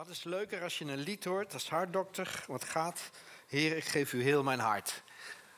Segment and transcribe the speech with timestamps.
[0.00, 3.00] Wat is leuker als je een lied hoort als hartdokter, wat gaat,
[3.46, 5.02] Heer, ik geef u heel mijn hart.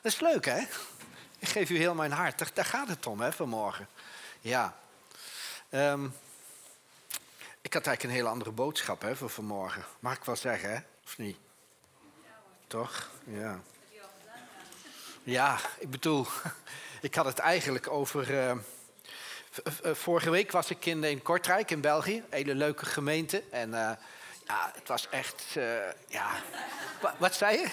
[0.01, 0.59] Dat is leuk, hè?
[1.39, 2.55] Ik geef u heel mijn hart.
[2.55, 3.89] Daar, gaat het om, hè, vanmorgen.
[4.41, 4.77] Ja.
[5.69, 6.05] Ehm,
[7.61, 9.85] ik had eigenlijk een hele andere boodschap hè, voor vanmorgen.
[9.99, 10.81] Mag ik wel zeggen, hè?
[11.05, 11.37] Of niet?
[12.67, 13.11] Toch?
[13.25, 13.61] Ja.
[15.23, 16.27] Ja, ik bedoel,
[17.01, 18.39] ik had het eigenlijk over.
[18.39, 18.57] eh,
[19.51, 23.43] v- vorige week was ik in, Kortrijk in België, hele leuke gemeente.
[23.51, 23.93] En eh,
[24.47, 25.45] ja, het was echt.
[25.55, 25.65] eh,
[26.09, 26.29] ja.
[27.01, 27.67] Wa- wat zei je?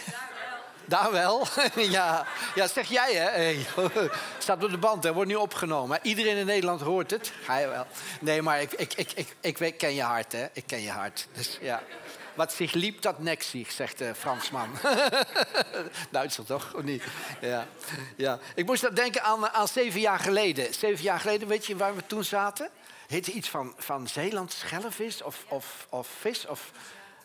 [0.85, 1.47] Daar wel.
[1.75, 2.25] ja.
[2.55, 3.65] ja, zeg jij hè?
[4.37, 5.13] Staat op de band, hè?
[5.13, 5.99] wordt nu opgenomen.
[6.01, 7.31] Iedereen in Nederland hoort het.
[7.43, 7.87] Ga je wel.
[8.21, 10.47] Nee, maar ik, ik, ik, ik, ik ken je hart, hè?
[10.53, 11.27] Ik ken je hart.
[11.33, 11.81] Dus ja.
[12.33, 14.69] Wat zich liep, dat nek zich, zegt de Fransman.
[16.11, 16.73] Duitser toch?
[16.73, 17.03] Of niet?
[17.41, 17.65] Ja.
[18.15, 18.39] ja.
[18.55, 20.73] Ik moest dat denken aan, aan zeven jaar geleden.
[20.73, 22.69] Zeven jaar geleden, weet je waar we toen zaten?
[23.09, 26.47] Heette iets van, van Zeeland schellevis of, of, of vis?
[26.47, 26.71] Of,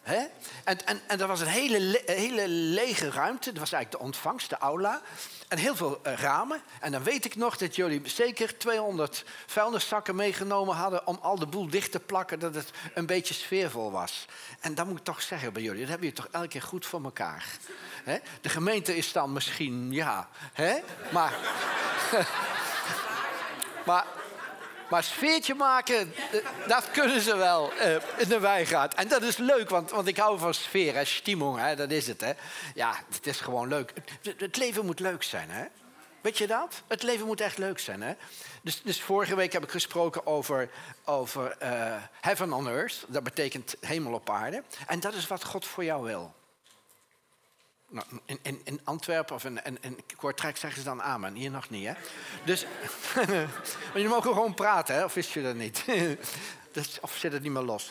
[0.02, 0.24] hè?
[0.64, 3.50] En, en, en er was een hele, le- hele lege ruimte.
[3.52, 5.02] Dat was eigenlijk de ontvangst, de aula.
[5.48, 6.62] En heel veel eh, ramen.
[6.80, 11.06] En dan weet ik nog dat jullie zeker 200 vuilniszakken meegenomen hadden...
[11.06, 14.26] om al de boel dicht te plakken, dat het een beetje sfeervol was.
[14.60, 15.80] En dat moet ik toch zeggen bij jullie.
[15.80, 17.44] Dat hebben jullie toch elke keer goed voor elkaar.
[18.04, 18.18] Hè?
[18.40, 20.28] De gemeente is dan misschien, ja...
[20.52, 20.74] Hè?
[21.12, 21.32] Maar...
[23.86, 24.04] maar
[24.94, 28.94] maar sfeertje maken, eh, dat kunnen ze wel eh, in de wijngaard.
[28.94, 32.06] En dat is leuk, want, want ik hou van sfeer, hè, stimmung, hè, dat is
[32.06, 32.20] het.
[32.20, 32.32] Hè.
[32.74, 33.92] Ja, het is gewoon leuk.
[34.22, 35.64] Het, het leven moet leuk zijn, hè.
[36.20, 36.82] Weet je dat?
[36.86, 38.14] Het leven moet echt leuk zijn, hè.
[38.62, 40.70] Dus, dus vorige week heb ik gesproken over,
[41.04, 43.04] over eh, heaven on earth.
[43.08, 44.62] Dat betekent hemel op aarde.
[44.86, 46.34] En dat is wat God voor jou wil.
[47.94, 48.06] Nou,
[48.42, 51.34] in, in, Antwerpen of in, in, Kortrijk zeggen ze dan amen.
[51.34, 51.92] Hier nog niet, hè?
[52.44, 52.66] Dus,
[53.14, 53.48] maar
[53.94, 55.04] jullie mogen gewoon praten, hè?
[55.04, 55.84] Of wist je dat niet?
[57.00, 57.90] of zit het niet meer los?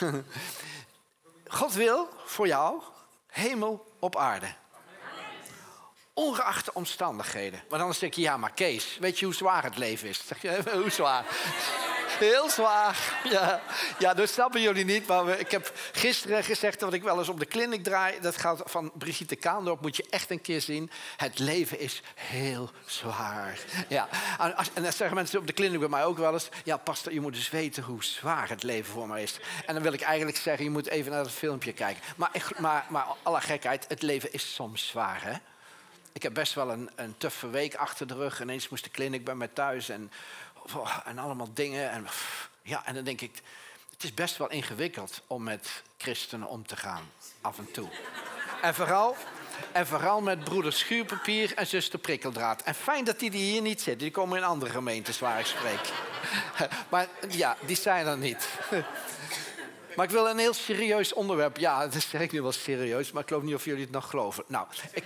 [1.46, 2.82] God wil voor jou
[3.26, 4.54] hemel op aarde.
[6.12, 7.62] Ongeacht de omstandigheden.
[7.70, 10.26] Maar dan zeg je, ja, maar Kees, weet je hoe zwaar het leven is?
[10.26, 11.24] Zeg je, hoe zwaar?
[12.18, 13.20] Heel zwaar.
[13.30, 13.60] Ja,
[13.98, 15.06] ja dat snappen jullie niet.
[15.06, 18.20] Maar ik heb gisteren gezegd dat ik wel eens op de clinic draai.
[18.20, 19.80] Dat gaat van Brigitte Kaandorp.
[19.80, 20.90] Moet je echt een keer zien.
[21.16, 23.58] Het leven is heel zwaar.
[23.88, 24.08] Ja.
[24.38, 26.48] En, en dan zeggen mensen op de clinic bij mij ook wel eens.
[26.64, 29.38] Ja, pastor, je moet dus weten hoe zwaar het leven voor mij is.
[29.66, 32.02] En dan wil ik eigenlijk zeggen, je moet even naar het filmpje kijken.
[32.16, 35.34] Maar, maar, maar alle gekheid, het leven is soms zwaar, hè?
[36.12, 38.40] Ik heb best wel een, een tuffe week achter de rug.
[38.40, 40.10] Ineens moest de clinic bij mij thuis en,
[41.04, 41.90] en allemaal dingen.
[41.90, 42.06] En,
[42.62, 43.42] ja, en dan denk ik,
[43.90, 47.10] het is best wel ingewikkeld om met christenen om te gaan.
[47.40, 47.88] Af en toe.
[48.62, 49.16] En vooral,
[49.72, 52.62] en vooral met broeder Schuurpapier en zuster Prikkeldraad.
[52.62, 53.98] En fijn dat die hier niet zitten.
[53.98, 55.80] Die komen in andere gemeentes waar ik spreek.
[56.90, 58.48] Maar ja, die zijn er niet.
[59.96, 61.56] Maar ik wil een heel serieus onderwerp.
[61.56, 64.10] Ja, dat zeg ik nu wel serieus, maar ik geloof niet of jullie het nog
[64.10, 64.44] geloven.
[64.46, 65.04] Nou, ik,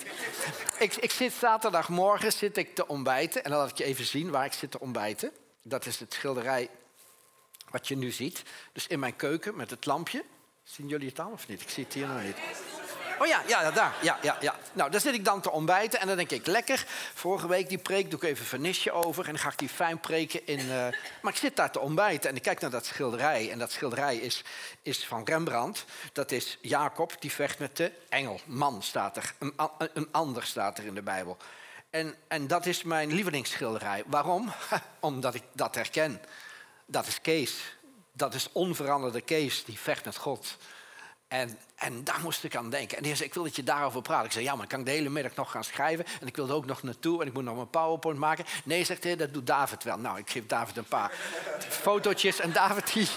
[0.78, 3.44] ik, ik zit zaterdagmorgen zit ik te ontbijten.
[3.44, 5.32] En dan laat ik je even zien waar ik zit te ontbijten.
[5.62, 6.70] Dat is het schilderij
[7.70, 8.42] wat je nu ziet.
[8.72, 10.24] Dus in mijn keuken met het lampje.
[10.64, 11.60] Zien jullie het al of niet?
[11.60, 12.36] Ik zie het hier nog niet.
[13.18, 13.94] Oh ja, ja, daar.
[14.02, 14.56] Ja, ja, ja.
[14.72, 16.84] Nou, daar zit ik dan te ontbijten en dan denk ik, lekker.
[17.14, 20.00] Vorige week die preek doe ik even vernisje over en dan ga ik die fijn
[20.00, 20.58] preken in...
[20.58, 20.66] eh,
[21.22, 23.50] Maar ik zit daar te ontbijten en ik kijk naar dat schilderij.
[23.50, 24.44] En dat schilderij is,
[24.82, 25.84] is van Rembrandt.
[26.12, 28.40] Dat is Jacob, die vecht met de engel.
[28.46, 29.34] Man staat er.
[29.94, 31.36] Een ander staat er in de Bijbel.
[31.90, 34.02] En, en dat is mijn lievelingsschilderij.
[34.06, 34.52] Waarom?
[35.00, 36.20] Omdat ik dat herken.
[36.86, 37.76] Dat is Kees.
[38.12, 40.56] Dat is onveranderde Kees, die vecht met God.
[41.28, 42.96] En, en daar moest ik aan denken.
[42.96, 44.24] En die zei, ik wil dat je daarover praat.
[44.24, 46.04] Ik zei, ja, maar kan ik de hele middag nog gaan schrijven?
[46.20, 48.44] En ik wil er ook nog naartoe en ik moet nog een powerpoint maken.
[48.64, 49.98] Nee, zegt hij, dat doet David wel.
[49.98, 51.12] Nou, ik geef David een paar
[51.84, 52.40] fotootjes.
[52.40, 53.08] En David die,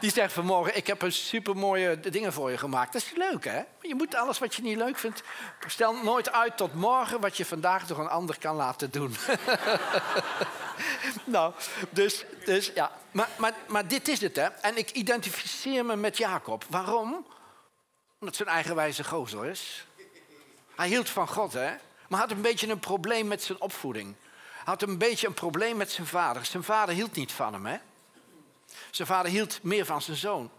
[0.00, 2.92] die zegt vanmorgen, ik heb een supermooie dingen voor je gemaakt.
[2.92, 3.62] Dat is leuk, hè?
[3.80, 5.22] Je moet alles wat je niet leuk vindt...
[5.66, 9.16] Stel nooit uit tot morgen wat je vandaag door een ander kan laten doen.
[11.24, 11.52] nou,
[11.90, 12.90] dus, dus ja.
[13.10, 14.46] Maar, maar, maar dit is het, hè.
[14.46, 16.64] En ik identificeer me met Jacob.
[16.68, 17.24] Waarom?
[18.22, 19.86] Omdat zijn eigenwijze gozer is.
[20.74, 21.70] Hij hield van God, hè.
[22.08, 24.14] Maar had een beetje een probleem met zijn opvoeding.
[24.64, 26.44] Had een beetje een probleem met zijn vader.
[26.44, 27.76] Zijn vader hield niet van hem, hè.
[28.90, 30.50] Zijn vader hield meer van zijn zoon.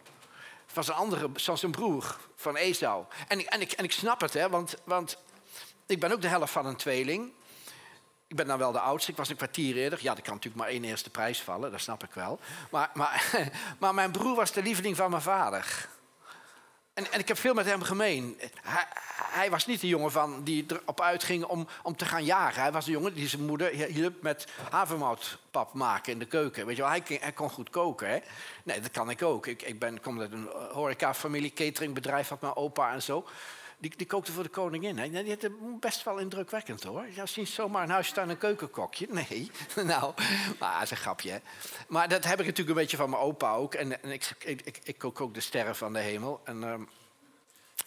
[0.65, 3.05] Van zijn andere, van zijn broer, van Esau.
[3.27, 5.17] En ik, en ik, en ik snap het, hè, want, want
[5.85, 7.31] ik ben ook de helft van een tweeling.
[8.27, 9.99] Ik ben dan wel de oudste, ik was een kwartier eerder.
[10.01, 12.39] Ja, er kan natuurlijk maar één eerste prijs vallen, dat snap ik wel.
[12.71, 13.31] Maar, maar,
[13.79, 15.91] maar mijn broer was de lieveling van mijn vader.
[16.93, 18.39] En, en ik heb veel met hem gemeen.
[19.31, 22.61] Hij, was niet de jongen van die erop uitging om, om te gaan jagen.
[22.61, 26.65] Hij was de jongen die zijn moeder hielp met havermoutpap maken in de keuken.
[26.65, 28.09] Weet je wel, hij, hij kon goed koken.
[28.09, 28.19] Hè?
[28.63, 29.47] Nee, dat kan ik ook.
[29.47, 33.25] Ik, ik ben, kom uit een horecafamilie, cateringbedrijf had mijn opa en zo.
[33.89, 34.97] Die, kookte voor de koningin.
[34.97, 35.23] Hè?
[35.23, 37.05] Die had best wel indrukwekkend hoor.
[37.13, 39.07] Ja, niet zomaar een huistuin een keukenkokje.
[39.09, 40.13] Nee, nou,
[40.59, 41.31] maar dat is een grapje.
[41.31, 41.37] Hè?
[41.87, 43.73] Maar dat heb ik natuurlijk een beetje van mijn opa ook.
[43.73, 46.41] En, en ik, ik, ik, kook ook de sterren van de hemel.
[46.43, 46.73] En, uh,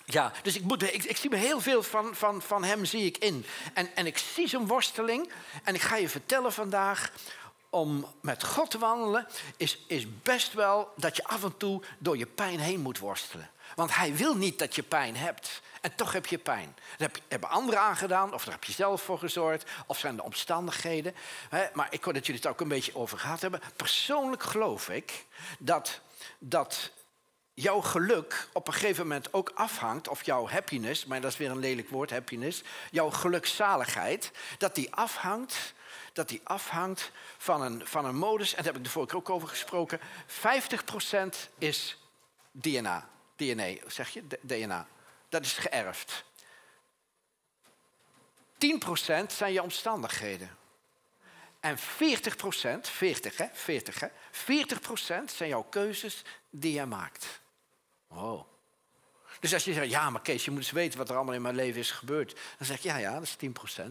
[0.04, 3.18] ja, dus ik, moet, ik, zie me heel veel van, van, van hem zie ik
[3.18, 3.46] in.
[3.74, 5.32] En, en ik zie zijn worsteling.
[5.64, 7.12] En ik ga je vertellen vandaag
[7.70, 9.26] om met God te wandelen
[9.56, 13.50] is, is best wel dat je af en toe door je pijn heen moet worstelen.
[13.74, 15.62] Want hij wil niet dat je pijn hebt.
[15.86, 16.76] En toch heb je pijn.
[16.96, 21.14] Dat hebben anderen aangedaan, of daar heb je zelf voor gezorgd, of zijn de omstandigheden.
[21.72, 23.60] Maar ik hoor dat jullie het ook een beetje over gehad hebben.
[23.76, 25.24] Persoonlijk geloof ik
[25.58, 26.00] dat,
[26.38, 26.90] dat
[27.54, 31.50] jouw geluk op een gegeven moment ook afhangt, of jouw happiness, maar dat is weer
[31.50, 35.74] een lelijk woord, happiness, jouw gelukzaligheid, dat die afhangt,
[36.12, 39.30] dat die afhangt van een, van een modus, en daar heb ik de vorige ook
[39.30, 40.02] over gesproken, 50%
[41.58, 41.98] is
[42.50, 43.08] DNA.
[43.36, 44.22] DNA, zeg je?
[44.40, 44.86] DNA.
[45.28, 46.24] Dat is geërfd.
[48.58, 50.56] 10% zijn je omstandigheden.
[51.60, 51.80] En 40%,
[52.80, 57.40] 40 hè, 40 hè, 40% zijn jouw keuzes die je maakt.
[58.08, 58.44] Oh.
[59.40, 61.42] Dus als je zegt, ja, maar Kees, je moet eens weten wat er allemaal in
[61.42, 62.38] mijn leven is gebeurd.
[62.58, 63.82] Dan zeg ik, ja, ja, dat is 10%.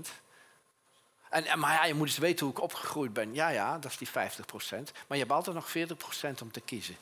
[1.30, 3.34] En, maar ja, je moet eens weten hoe ik opgegroeid ben.
[3.34, 4.12] Ja, ja, dat is die 50%.
[5.08, 6.98] Maar je hebt altijd nog 40% om te kiezen.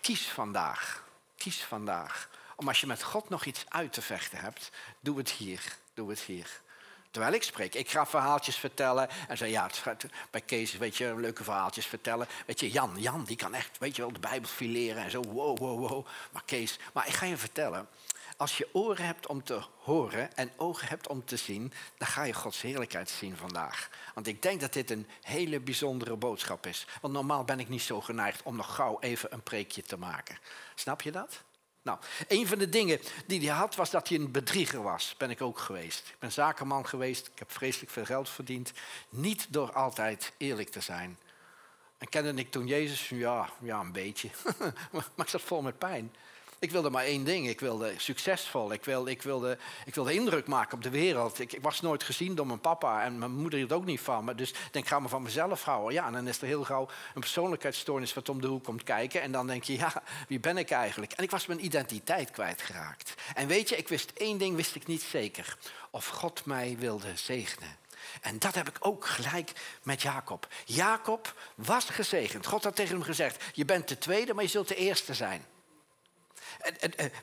[0.00, 1.04] Kies vandaag.
[1.36, 2.28] Kies vandaag.
[2.60, 4.70] Om als je met God nog iets uit te vechten hebt,
[5.00, 5.76] doe het hier.
[5.94, 6.60] Doe het hier.
[7.10, 7.74] Terwijl ik spreek.
[7.74, 9.08] Ik ga verhaaltjes vertellen.
[9.28, 9.70] En zei, ja,
[10.30, 12.26] bij Kees, weet je, leuke verhaaltjes vertellen.
[12.46, 15.22] Weet je, Jan, Jan, die kan echt, weet je wel, de Bijbel fileren en zo.
[15.22, 16.06] Wow, wow, wow.
[16.30, 17.88] Maar Kees, maar ik ga je vertellen.
[18.36, 22.22] Als je oren hebt om te horen en ogen hebt om te zien, dan ga
[22.22, 23.90] je Gods heerlijkheid zien vandaag.
[24.14, 26.86] Want ik denk dat dit een hele bijzondere boodschap is.
[27.00, 30.38] Want normaal ben ik niet zo geneigd om nog gauw even een preekje te maken.
[30.74, 31.42] Snap je dat?
[31.82, 31.98] Nou,
[32.28, 35.14] een van de dingen die hij had was dat hij een bedrieger was.
[35.18, 36.08] Ben ik ook geweest.
[36.08, 37.26] Ik ben zakenman geweest.
[37.26, 38.72] Ik heb vreselijk veel geld verdiend.
[39.08, 41.18] Niet door altijd eerlijk te zijn.
[41.98, 43.08] En kende ik toen Jezus?
[43.08, 44.30] Ja, ja een beetje.
[44.92, 46.14] maar ik zat vol met pijn.
[46.60, 47.48] Ik wilde maar één ding.
[47.48, 48.72] Ik wilde succesvol.
[48.72, 51.38] Ik wilde, ik wilde, ik wilde indruk maken op de wereld.
[51.38, 53.04] Ik, ik, was nooit gezien door mijn papa.
[53.04, 54.34] En mijn moeder hield ook niet van me.
[54.34, 55.92] Dus ik denk, ga me van mezelf houden.
[55.92, 59.22] Ja, en dan is er heel gauw een persoonlijkheidsstoornis wat om de hoek komt kijken.
[59.22, 61.12] En dan denk je, ja, wie ben ik eigenlijk?
[61.12, 63.14] En ik was mijn identiteit kwijtgeraakt.
[63.34, 65.56] En weet je, ik wist één ding, wist ik niet zeker.
[65.90, 67.76] Of God mij wilde zegenen.
[68.20, 69.52] En dat heb ik ook gelijk
[69.82, 70.48] met Jacob.
[70.64, 72.46] Jacob was gezegend.
[72.46, 75.44] God had tegen hem gezegd: Je bent de tweede, maar je zult de eerste zijn.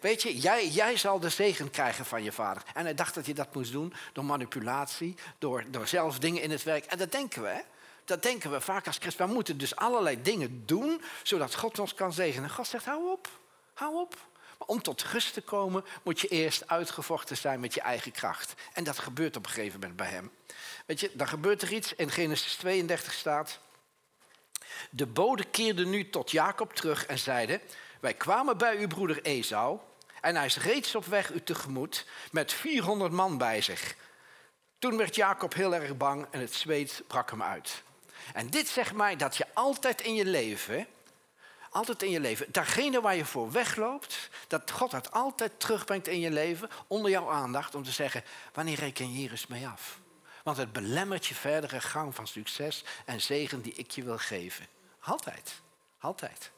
[0.01, 2.63] Weet je, jij, jij zal de zegen krijgen van je vader.
[2.73, 6.51] En hij dacht dat hij dat moest doen door manipulatie, door, door zelf dingen in
[6.51, 6.85] het werk.
[6.85, 7.61] En dat denken we, hè?
[8.05, 9.27] Dat denken we vaak als christen.
[9.27, 12.43] We moeten dus allerlei dingen doen, zodat God ons kan zegenen.
[12.43, 13.29] En God zegt, hou op,
[13.73, 14.15] hou op.
[14.57, 18.53] Maar om tot rust te komen, moet je eerst uitgevochten zijn met je eigen kracht.
[18.73, 20.31] En dat gebeurt op een gegeven moment bij hem.
[20.85, 21.93] Weet je, dan gebeurt er iets.
[21.93, 23.59] In Genesis 32 staat...
[24.89, 27.61] De bode keerde nu tot Jacob terug en zeide...
[28.07, 29.79] Wij kwamen bij uw broeder Esau
[30.21, 33.95] en hij is reeds op weg u tegemoet met 400 man bij zich.
[34.79, 37.83] Toen werd Jacob heel erg bang en het zweet brak hem uit.
[38.33, 40.87] En dit zegt mij dat je altijd in je leven,
[41.69, 46.19] altijd in je leven, datgene waar je voor wegloopt, dat God het altijd terugbrengt in
[46.19, 48.23] je leven, onder jouw aandacht, om te zeggen,
[48.53, 49.99] wanneer reken je hier eens mee af?
[50.43, 54.67] Want het belemmert je verdere gang van succes en zegen die ik je wil geven.
[54.99, 55.61] Altijd,
[55.99, 56.51] altijd.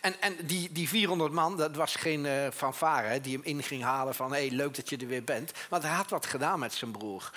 [0.00, 3.82] En, en die, die 400 man, dat was geen uh, fanfare die hem in ging
[3.82, 4.32] halen van...
[4.32, 5.52] hé, hey, leuk dat je er weer bent.
[5.68, 7.30] Want hij had wat gedaan met zijn broer.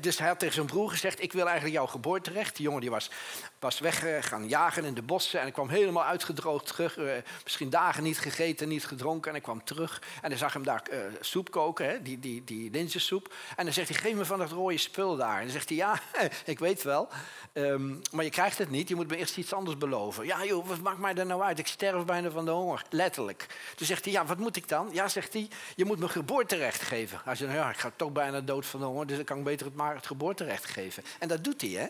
[0.00, 1.22] dus hij had tegen zijn broer gezegd...
[1.22, 2.56] ik wil eigenlijk jouw geboorterecht.
[2.56, 3.10] Die jongen die was,
[3.58, 5.40] was weg uh, gaan jagen in de bossen...
[5.40, 6.96] en kwam helemaal uitgedroogd terug.
[6.96, 7.12] Uh,
[7.44, 9.26] misschien dagen niet gegeten, niet gedronken.
[9.26, 10.82] En hij kwam terug en hij zag hem daar
[11.20, 13.34] soep koken, die, die, die linzensoep.
[13.56, 15.36] En dan zegt hij, geef me van dat rode spul daar.
[15.36, 16.00] En dan zegt hij, ja,
[16.44, 17.08] ik weet wel...
[17.52, 20.26] Um, maar je krijgt het niet, je moet me eerst iets anders beloven.
[20.26, 21.58] Ja joh, wat maakt mij er nou uit?
[21.70, 23.46] Sterf bijna van de honger, letterlijk.
[23.76, 24.88] Toen zegt hij, ja, wat moet ik dan?
[24.92, 27.20] Ja, zegt hij, je moet me geboorterecht geven.
[27.24, 29.44] Hij zegt, ja, ik ga toch bijna dood van de honger, dus dan kan ik
[29.44, 31.04] beter het maar het geboorterecht geven.
[31.18, 31.86] En dat doet hij, hè?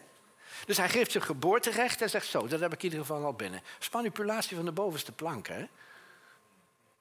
[0.67, 3.33] Dus hij geeft zijn geboorterecht en zegt zo, dat heb ik in ieder geval al
[3.33, 3.61] binnen.
[3.61, 5.65] Dat is manipulatie van de bovenste plank, hè?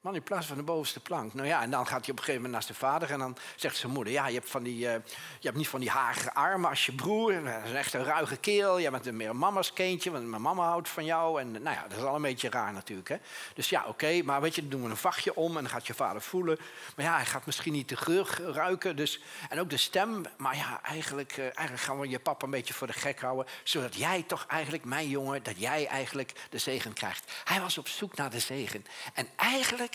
[0.02, 1.34] Man in plaats van de bovenste plank.
[1.34, 3.38] Nou ja, en dan gaat hij op een gegeven moment naar zijn vader en dan
[3.56, 4.94] zegt zijn moeder: Ja, je hebt, van die, uh,
[5.40, 7.44] je hebt niet van die hagere armen als je broer.
[7.44, 8.78] Dat is echt een ruige keel.
[8.78, 11.42] Je bent een meer mama's kindje, want mijn mama houdt van jou.
[11.42, 13.10] En nou ja, dat is al een beetje raar natuurlijk.
[13.10, 13.16] Hè?
[13.54, 15.88] Dus ja, oké, maar weet je, dan doen we een vachtje om en dan gaat
[15.88, 16.60] je vader voelen.
[16.96, 18.96] Maar ja, hij gaat misschien niet de geur ruiken.
[18.96, 20.26] Dus, en ook de stem.
[20.38, 23.46] Maar ja, eigenlijk, uh, eigenlijk gaan we je papa een beetje voor de gek houden.
[23.64, 27.32] Zodat jij toch eigenlijk, mijn jongen, dat jij eigenlijk de zegen krijgt.
[27.44, 28.86] Hij was op zoek naar de zegen.
[29.14, 29.88] En eigenlijk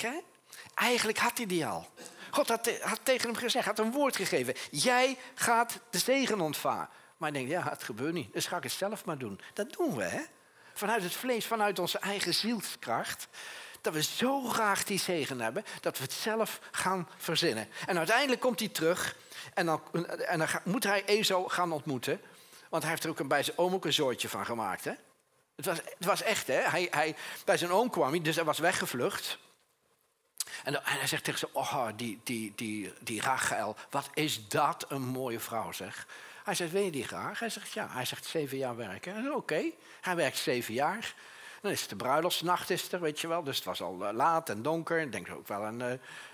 [0.75, 1.87] Eigenlijk had hij die al.
[2.31, 4.55] God had, had, tegen hem gezegd, had een woord gegeven.
[4.71, 6.89] Jij gaat de zegen ontvangen.
[7.17, 8.33] Maar hij denkt, ja, het gebeurt niet.
[8.33, 9.41] Dus ga ik het zelf maar doen.
[9.53, 10.21] Dat doen we, hè?
[10.75, 13.29] Vanuit het vlees, vanuit onze eigen zielskracht.
[13.81, 17.69] Dat we zo graag die zegen hebben, dat we het zelf gaan verzinnen.
[17.87, 19.17] En uiteindelijk komt hij terug
[19.55, 19.83] en dan,
[20.27, 22.21] en dan moet hij Ezo gaan ontmoeten.
[22.69, 24.93] Want hij heeft er ook bij zijn oom ook een zoortje van gemaakt, hè?
[25.57, 26.61] Het was, het was echt, hè?
[26.61, 29.39] Hij, hij, bij zijn oom kwam hij, dus hij was weggevlucht.
[30.65, 35.03] En, hij zegt tegen ze, oh, die, die, die, die Rachel, wat is dat een
[35.03, 36.07] mooie vrouw, zeg.
[36.45, 37.39] Hij zegt, wil je die graag?
[37.39, 37.89] Hij zegt, ja.
[37.91, 39.35] Hij zegt, zeven jaar werken.
[39.35, 39.63] Oké,
[40.01, 41.15] hij werkt zeven jaar.
[41.61, 43.43] Dan is het de bruiloftsnacht, is er, weet je wel.
[43.43, 45.01] Dus het was al eh, laat en donker.
[45.01, 45.91] Ik denk ook wel een, eh,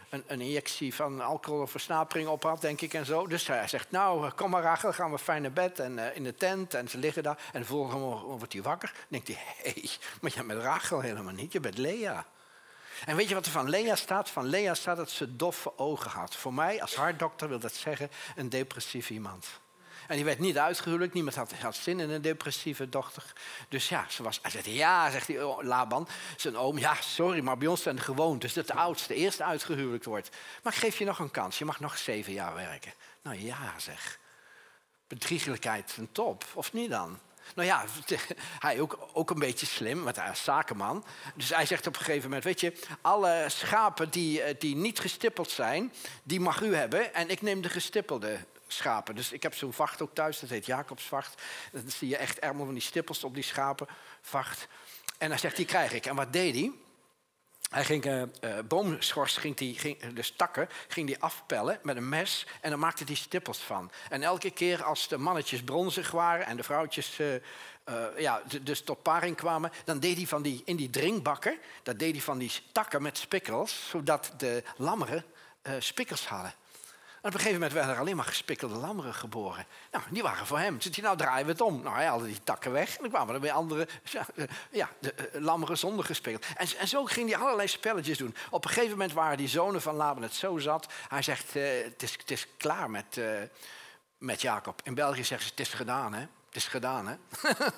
[0.09, 3.26] een, een, injectie van alcohol of versnapering op had, denk ik, en zo.
[3.26, 6.35] Dus hij zegt, nou, kom maar Rachel, gaan we fijn naar bed en in de
[6.35, 6.75] tent.
[6.75, 7.38] En ze liggen daar.
[7.52, 8.93] En de volgende morgen wordt hij wakker.
[8.95, 9.90] Dan denkt hij, hé, hey,
[10.21, 12.26] maar jij bent Rachel helemaal niet, je bent Lea.
[13.04, 14.30] En weet je wat er van Lea staat?
[14.30, 16.37] Van Lea staat dat ze doffe ogen had.
[16.37, 19.47] Voor mij als hartdokter wil dat zeggen een depressief iemand.
[20.11, 21.14] En die werd niet uitgehuwelijkd.
[21.14, 23.33] Niemand had, zin in een depressieve dochter.
[23.69, 24.38] Dus ja, ze was.
[24.42, 26.78] Hij zegt, ja, zegt die Laban, zijn oom.
[26.78, 30.30] Ja, sorry, maar bij ons zijn de gewoontes dat de oudste eerst uitgehuwelijkt wordt.
[30.62, 31.59] Maar ik geef je nog een kans.
[31.59, 32.92] Je mag nog zeven jaar werken.
[33.23, 34.19] Nou ja, zeg.
[35.09, 37.19] Bedriegelijkheid een top, of niet dan?
[37.54, 37.85] Nou ja,
[38.59, 41.04] hij ook, ook een beetje slim, want hij is zakenman.
[41.35, 44.99] Dus hij zegt op een gegeven moment, weet je, alle schapen die, eh, die niet
[44.99, 45.92] gestippeld zijn,
[46.23, 47.14] die mag u hebben.
[47.14, 49.14] En ik neem de gestippelde schapen.
[49.14, 51.42] Dus ik heb zo'n vacht ook thuis, dat heet Jacobsvacht.
[51.73, 54.69] Dan zie je echt allemaal van die stippels op die schapenvacht.
[55.19, 56.07] En hij zegt, die krijg ik.
[56.07, 56.73] En wat deed hij?
[57.71, 58.23] Hij ging uh,
[58.69, 63.05] boomschors, ging die, ging, dus takken, ging die afpellen met een mes en dan maakte
[63.05, 63.91] hij stippels van.
[64.09, 67.35] En elke keer als de mannetjes bronzig waren en de vrouwtjes uh,
[68.17, 72.12] ja, dus tot paring kwamen, dan deed hij van die, in die drinkbakken, dat deed
[72.12, 75.25] hij van die takken met spikkels, zodat de lammeren
[75.79, 76.55] spikkels hadden
[77.21, 79.67] op een gegeven moment werden er alleen maar gespikkelde lammeren geboren.
[79.91, 80.81] Nou, die waren voor hem.
[80.81, 81.83] Zit hij nou draaien we het om.
[81.83, 82.97] Nou, hij haalde die takken weg.
[82.97, 83.89] En dan kwamen er weer andere
[84.71, 86.47] ja, de, uh, lammeren zonder gespikkeld.
[86.57, 88.35] En, en, zo ging hij allerlei spelletjes doen.
[88.50, 90.93] Op een gegeven moment waren die zonen van Laban het zo zat.
[91.09, 93.21] Hij zegt, uh, het, is, is klaar met,
[94.19, 94.81] met Jacob.
[94.85, 96.27] In België zeggen ze, het is gedaan, hè.
[96.50, 97.14] Het is gedaan, hè?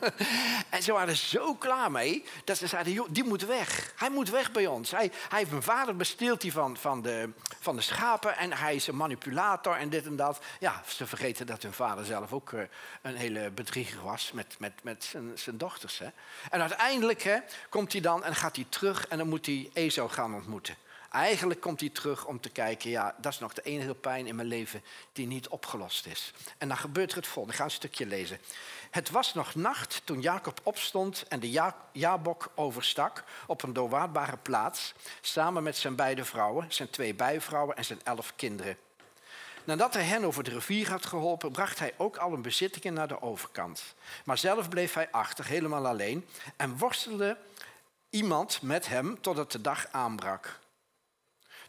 [0.76, 3.92] en ze waren zo klaar mee dat ze zeiden: die moet weg.
[3.96, 4.90] Hij moet weg bij ons.
[4.90, 8.74] Hij, hij heeft mijn vader besteelt hij van, van, de, van de schapen en hij
[8.74, 10.44] is een manipulator en dit en dat.
[10.60, 12.62] Ja, ze vergeten dat hun vader zelf ook uh,
[13.02, 15.98] een hele bedrieger was met, met, met zijn, zijn dochters.
[15.98, 16.08] Hè?
[16.50, 17.38] En uiteindelijk hè,
[17.68, 20.76] komt hij dan en gaat hij terug en dan moet hij Ezo gaan ontmoeten.
[21.12, 24.36] Eigenlijk komt hij terug om te kijken, ja, dat is nog de enige pijn in
[24.36, 26.32] mijn leven die niet opgelost is.
[26.58, 27.52] En dan gebeurt er het volgende.
[27.52, 28.38] Ik ga een stukje lezen.
[28.90, 34.36] Het was nog nacht toen Jacob opstond en de ja Jabok overstak op een doorwaadbare
[34.36, 38.76] plaats, samen met zijn beide vrouwen, zijn twee bijvrouwen en zijn elf kinderen.
[39.64, 43.08] Nadat hij hen over de rivier had geholpen, bracht hij ook al een bezittingen naar
[43.08, 43.94] de overkant.
[44.24, 46.26] Maar zelf bleef hij achter, helemaal alleen,
[46.56, 47.36] en worstelde
[48.10, 50.60] iemand met hem totdat de dag aanbrak.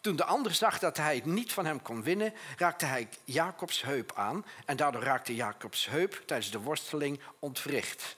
[0.03, 3.81] Toen de ander zag dat hij het niet van hem kon winnen, raakte hij Jacobs
[3.81, 4.45] heup aan.
[4.65, 8.15] En daardoor raakte Jacobs heup tijdens de worsteling ontwricht.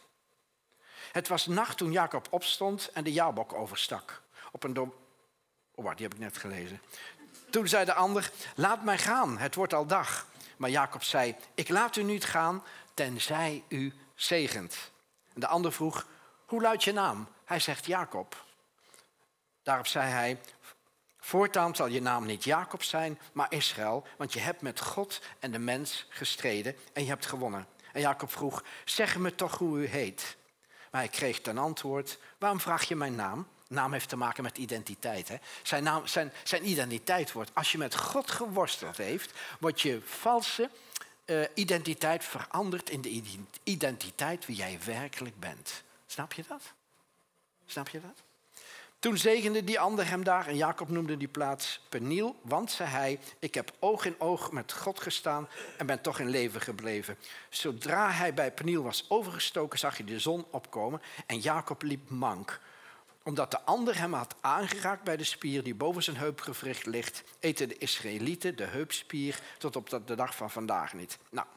[1.11, 4.21] Het was nacht toen Jacob opstond en de Jabok overstak.
[4.51, 4.95] Op een do
[5.75, 6.81] Oh, die heb ik net gelezen.
[7.49, 10.27] Toen zei de ander, laat mij gaan, het wordt al dag.
[10.57, 12.63] Maar Jacob zei, ik laat u niet gaan,
[12.93, 14.91] tenzij u zegent.
[15.33, 16.07] En de ander vroeg,
[16.45, 17.27] hoe luidt je naam?
[17.43, 18.43] Hij zegt Jacob.
[19.63, 20.39] Daarop zei hij,
[21.25, 25.51] Voortaan zal je naam niet Jacob zijn, maar Israël, want je hebt met God en
[25.51, 27.67] de mens gestreden en je hebt gewonnen.
[27.93, 30.37] En Jacob vroeg, zeg me toch hoe u heet.
[30.91, 33.47] Maar hij kreeg ten antwoord, waarom vraag je mijn naam?
[33.67, 35.27] Naam heeft te maken met identiteit.
[35.27, 35.35] Hè?
[35.63, 40.69] Zijn, naam, zijn, zijn identiteit wordt, als je met God geworsteld heeft, wordt je valse
[41.25, 43.23] uh, identiteit veranderd in de
[43.63, 45.83] identiteit wie jij werkelijk bent.
[46.05, 46.61] Snap je dat?
[47.65, 48.23] Snap je dat?
[49.05, 53.19] Toen zegende die ander hem daar en Jacob noemde die plaats Peniel, want, zei hij,
[53.39, 55.47] ik heb oog in oog met God gestaan
[55.77, 57.17] en ben toch in leven gebleven.
[57.49, 62.59] Zodra hij bij Peniel was overgestoken, zag hij de zon opkomen en Jacob liep mank.
[63.23, 67.69] omdat de ander hem had aangeraakt bij de spier die boven zijn heupgewricht ligt, eten
[67.69, 71.17] de Israëlieten de heupspier tot op de dag van vandaag niet.
[71.29, 71.47] Nou,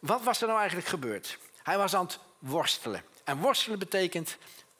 [0.00, 1.38] wat was er nou eigenlijk gebeurd?
[1.62, 3.02] Hij was aan het worstelen.
[3.24, 4.36] En worstelen betekent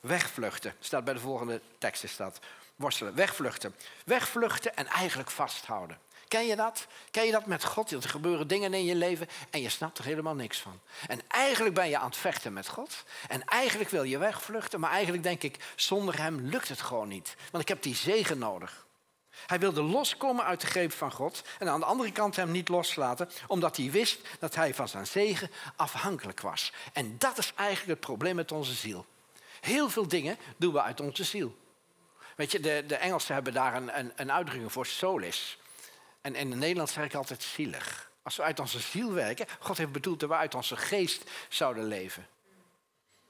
[0.07, 0.75] wegvluchten.
[0.81, 2.39] Staat bij de volgende tekst staat.
[2.77, 3.75] Worstelen, wegvluchten.
[4.05, 5.99] Wegvluchten en eigenlijk vasthouden.
[6.29, 6.87] Ken je dat?
[7.11, 7.91] Ken je dat met God?
[7.91, 10.81] Er gebeuren dingen in je leven en je snapt er helemaal niks van.
[11.07, 13.05] En eigenlijk ben je aan het vechten met God.
[13.29, 17.37] En eigenlijk wil je wegvluchten, maar eigenlijk denk ik, zonder hem lukt het gewoon niet.
[17.51, 18.87] Want ik heb die zegen nodig.
[19.47, 22.69] Hij wilde loskomen uit de greep van God en aan de andere kant hem niet
[22.69, 26.73] loslaten, omdat hij wist dat hij van zijn zegen afhankelijk was.
[26.93, 29.07] En dat is eigenlijk het probleem met onze ziel.
[29.67, 31.57] Heel veel dingen doen we uit onze ziel.
[32.37, 35.59] Weet je, de, de Engelsen hebben daar een, een, een uitdrukking voor, solis.
[36.21, 38.11] En in het Nederlands zeg ik altijd zielig.
[38.23, 41.85] Als we uit onze ziel werken, God heeft bedoeld dat we uit onze geest zouden
[41.85, 42.27] leven.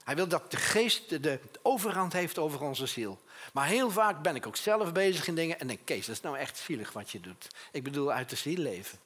[0.04, 3.20] Hij wil dat de geest de overhand heeft over onze ziel.
[3.52, 6.22] Maar heel vaak ben ik ook zelf bezig in dingen en denk, Kees, dat is
[6.22, 7.48] nou echt zielig wat je doet.
[7.72, 8.98] Ik bedoel uit de ziel leven.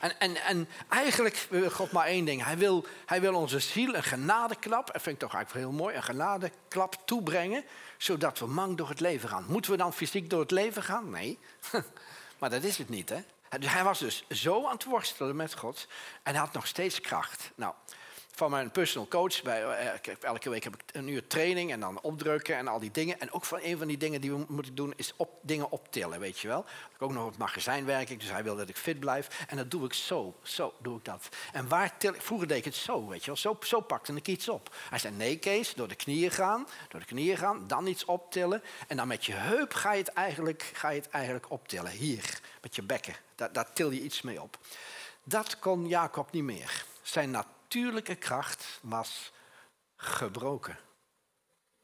[0.00, 2.44] En, en, en eigenlijk wil God maar één ding.
[2.44, 5.96] Hij wil, hij wil onze ziel een genadeklap, dat vind ik toch eigenlijk heel mooi,
[5.96, 7.64] een genadeklap toebrengen,
[7.96, 9.44] zodat we mang door het leven gaan.
[9.48, 11.10] Moeten we dan fysiek door het leven gaan?
[11.10, 11.38] Nee.
[12.38, 13.20] Maar dat is het niet, hè?
[13.48, 15.86] Hij was dus zo aan het worstelen met God
[16.22, 17.50] en hij had nog steeds kracht.
[17.54, 17.74] Nou,
[18.38, 19.42] van mijn personal coach.
[19.42, 22.90] Bij, eh, elke week heb ik een uur training en dan opdrukken en al die
[22.90, 23.20] dingen.
[23.20, 26.20] En ook van een van die dingen die we moeten doen is op, dingen optillen,
[26.20, 26.64] weet je wel.
[26.94, 29.44] Ik ook nog op het magazijn werk dus hij wil dat ik fit blijf.
[29.48, 31.28] En dat doe ik zo, zo doe ik dat.
[31.52, 32.14] En waar til?
[32.18, 33.36] Vroeger deed ik het zo, weet je wel.
[33.36, 34.74] Zo, zo pakte ik iets op.
[34.90, 38.62] Hij zei, nee Kees, door de knieën gaan, door de knieën gaan, dan iets optillen.
[38.88, 41.90] En dan met je heup ga je het eigenlijk, ga je het eigenlijk optillen.
[41.90, 43.14] Hier, met je bekken.
[43.34, 44.58] Daar, daar til je iets mee op.
[45.24, 46.84] Dat kon Jacob niet meer.
[47.02, 49.32] Zijn natuur natuurlijke kracht was
[49.96, 50.78] gebroken.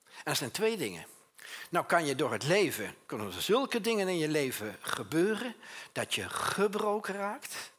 [0.04, 1.06] En dat zijn twee dingen.
[1.70, 5.54] Nou kan je door het leven, kunnen er zulke dingen in je leven gebeuren
[5.92, 7.72] dat je gebroken raakt.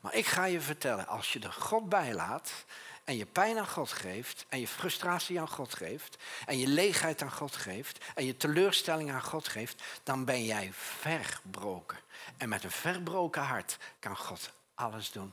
[0.00, 2.64] Maar ik ga je vertellen, als je er God bij laat
[3.04, 6.16] en je pijn aan God geeft en je frustratie aan God geeft
[6.46, 10.70] en je leegheid aan God geeft en je teleurstelling aan God geeft, dan ben jij
[10.72, 11.98] verbroken.
[12.36, 15.32] En met een verbroken hart kan God alles doen.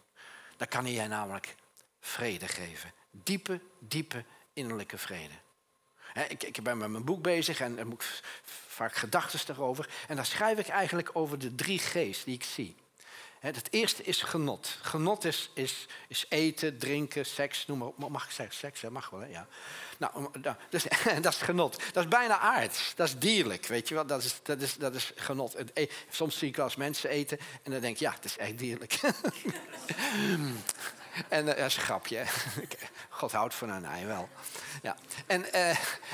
[0.58, 1.56] Dan kan hij jij namelijk
[2.06, 2.94] vrede geven.
[3.12, 5.34] Diepe, diepe innerlijke vrede.
[6.28, 8.24] ik, ik, ben met mijn boek bezig en er moet
[8.68, 9.90] vaak gedachten erover.
[10.08, 12.76] En dan schrijf ik eigenlijk over de drie G's die ik zie.
[13.40, 14.78] Het eerste is genot.
[14.82, 18.10] Genot is, is, is eten, drinken, seks, noem maar op.
[18.10, 18.82] Mag ik zeggen seks?
[18.82, 19.28] Dat mag wel, hè?
[19.28, 19.48] Ja.
[19.98, 20.84] Nou, dat is,
[21.22, 21.94] dat is genot.
[21.94, 22.94] Dat is bijna aards.
[22.96, 24.06] Dat is dierlijk, weet je wel.
[24.06, 25.56] Dat is, dat is, dat is genot.
[25.74, 28.58] E- soms zie ik eens mensen eten en dan denk ik, ja, het is echt
[28.58, 29.00] dierlijk.
[31.30, 32.24] En uh, dat is een grapje.
[33.10, 34.30] God houdt van een ei wel.
[34.82, 34.96] Ja.
[35.28, 35.70] En, uh,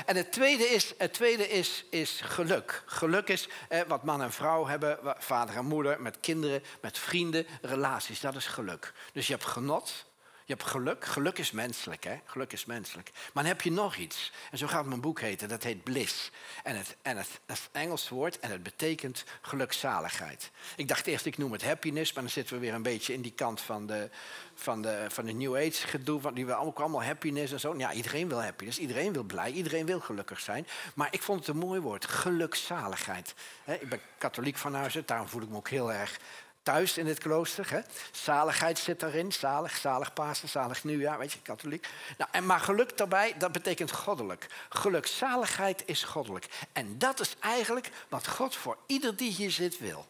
[0.06, 2.82] en het tweede, is, het tweede is, is geluk.
[2.86, 7.46] Geluk is uh, wat man en vrouw hebben, vader en moeder, met kinderen, met vrienden,
[7.62, 8.20] relaties.
[8.20, 8.92] Dat is geluk.
[9.12, 10.04] Dus je hebt genot,
[10.52, 11.04] je hebt geluk.
[11.04, 12.16] Geluk is menselijk, hè?
[12.24, 13.10] Geluk is menselijk.
[13.12, 14.32] Maar dan heb je nog iets.
[14.50, 15.48] En zo gaat mijn boek heten.
[15.48, 16.30] Dat heet bliss.
[16.62, 20.50] En, het, en het, een Engels woord en het betekent gelukzaligheid.
[20.76, 22.12] Ik dacht eerst, ik noem het happiness.
[22.12, 24.10] Maar dan zitten we weer een beetje in die kant van de,
[24.54, 26.20] van de, van de New Age gedoe.
[26.20, 27.76] Want die wil ook allemaal happiness en zo.
[27.76, 28.78] Ja, iedereen wil happiness.
[28.78, 29.50] Iedereen wil blij.
[29.50, 30.66] Iedereen wil gelukkig zijn.
[30.94, 32.06] Maar ik vond het een mooi woord.
[32.06, 33.34] Gelukzaligheid.
[33.64, 36.18] Ik ben katholiek van huis Daarom voel ik me ook heel erg
[36.62, 37.70] thuis in het klooster.
[37.70, 37.80] Hè?
[38.12, 39.32] Zaligheid zit daarin.
[39.32, 41.88] Zalig, zalig Pasen, zalig nieuwjaar, weet je, katholiek.
[42.18, 44.46] Nou, en maar geluk daarbij, dat betekent goddelijk.
[44.68, 46.46] Gelukzaligheid is goddelijk.
[46.72, 50.06] En dat is eigenlijk wat God voor ieder die hier zit wil.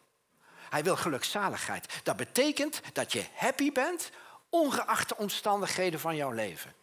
[0.71, 2.01] Hij wil gelukzaligheid.
[2.03, 4.11] Dat betekent dat je happy bent,
[4.49, 6.75] ongeacht de omstandigheden van jouw leven.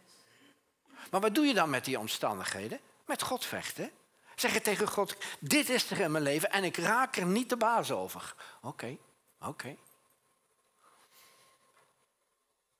[1.11, 2.79] Maar wat doe je dan met die omstandigheden?
[3.05, 3.91] Met God vechten.
[4.35, 7.49] Zeg je tegen God, dit is er in mijn leven en ik raak er niet
[7.49, 8.33] de baas over.
[8.61, 8.97] Oké,
[9.41, 9.67] Oké.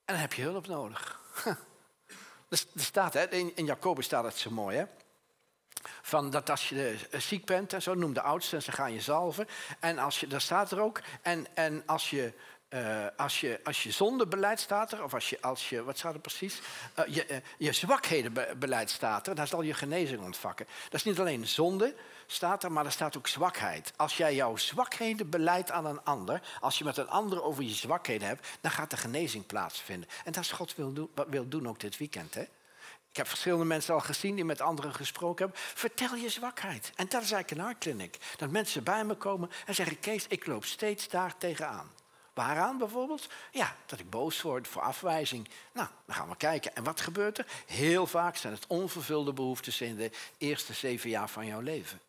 [0.04, 1.20] En dan heb je hulp nodig.
[2.48, 4.84] er staat, hè, in Jacobus staat het zo mooi, hè?
[6.02, 8.92] Van dat als je eh, ziek bent en zo, noem de oudste en ze gaan
[8.92, 9.48] je zalven.
[9.80, 12.32] En als je, daar staat er ook, en, en als je
[12.74, 16.14] uh, als, je, als je zondebeleid staat er, of als je, als je wat staat
[16.14, 16.60] er precies?
[16.98, 20.66] Uh, je, uh, je zwakhedenbeleid staat er, daar zal je genezing ontvakken.
[20.84, 21.94] Dat is niet alleen zonde,
[22.26, 23.92] staat er, maar er staat ook zwakheid.
[23.96, 27.74] Als jij jouw zwakheden beleidt aan een ander, als je met een ander over je
[27.74, 30.08] zwakheden hebt, dan gaat de genezing plaatsvinden.
[30.24, 32.34] En dat is God wil, doen, wil doen ook dit weekend.
[32.34, 32.44] Hè?
[33.10, 35.62] Ik heb verschillende mensen al gezien die met anderen gesproken hebben.
[35.74, 36.92] Vertel je zwakheid.
[36.96, 38.18] En dat is eigenlijk een hartkliniek.
[38.36, 41.90] Dat mensen bij me komen en zeggen, Kees, ik loop steeds daar tegenaan.
[42.40, 43.28] Waaraan bijvoorbeeld?
[43.50, 45.48] Ja, dat ik boos word voor afwijzing.
[45.72, 46.74] Nou, dan gaan we kijken.
[46.74, 47.46] En wat gebeurt er?
[47.66, 52.00] Heel vaak zijn het onvervulde behoeftes in de eerste zeven jaar van jouw leven.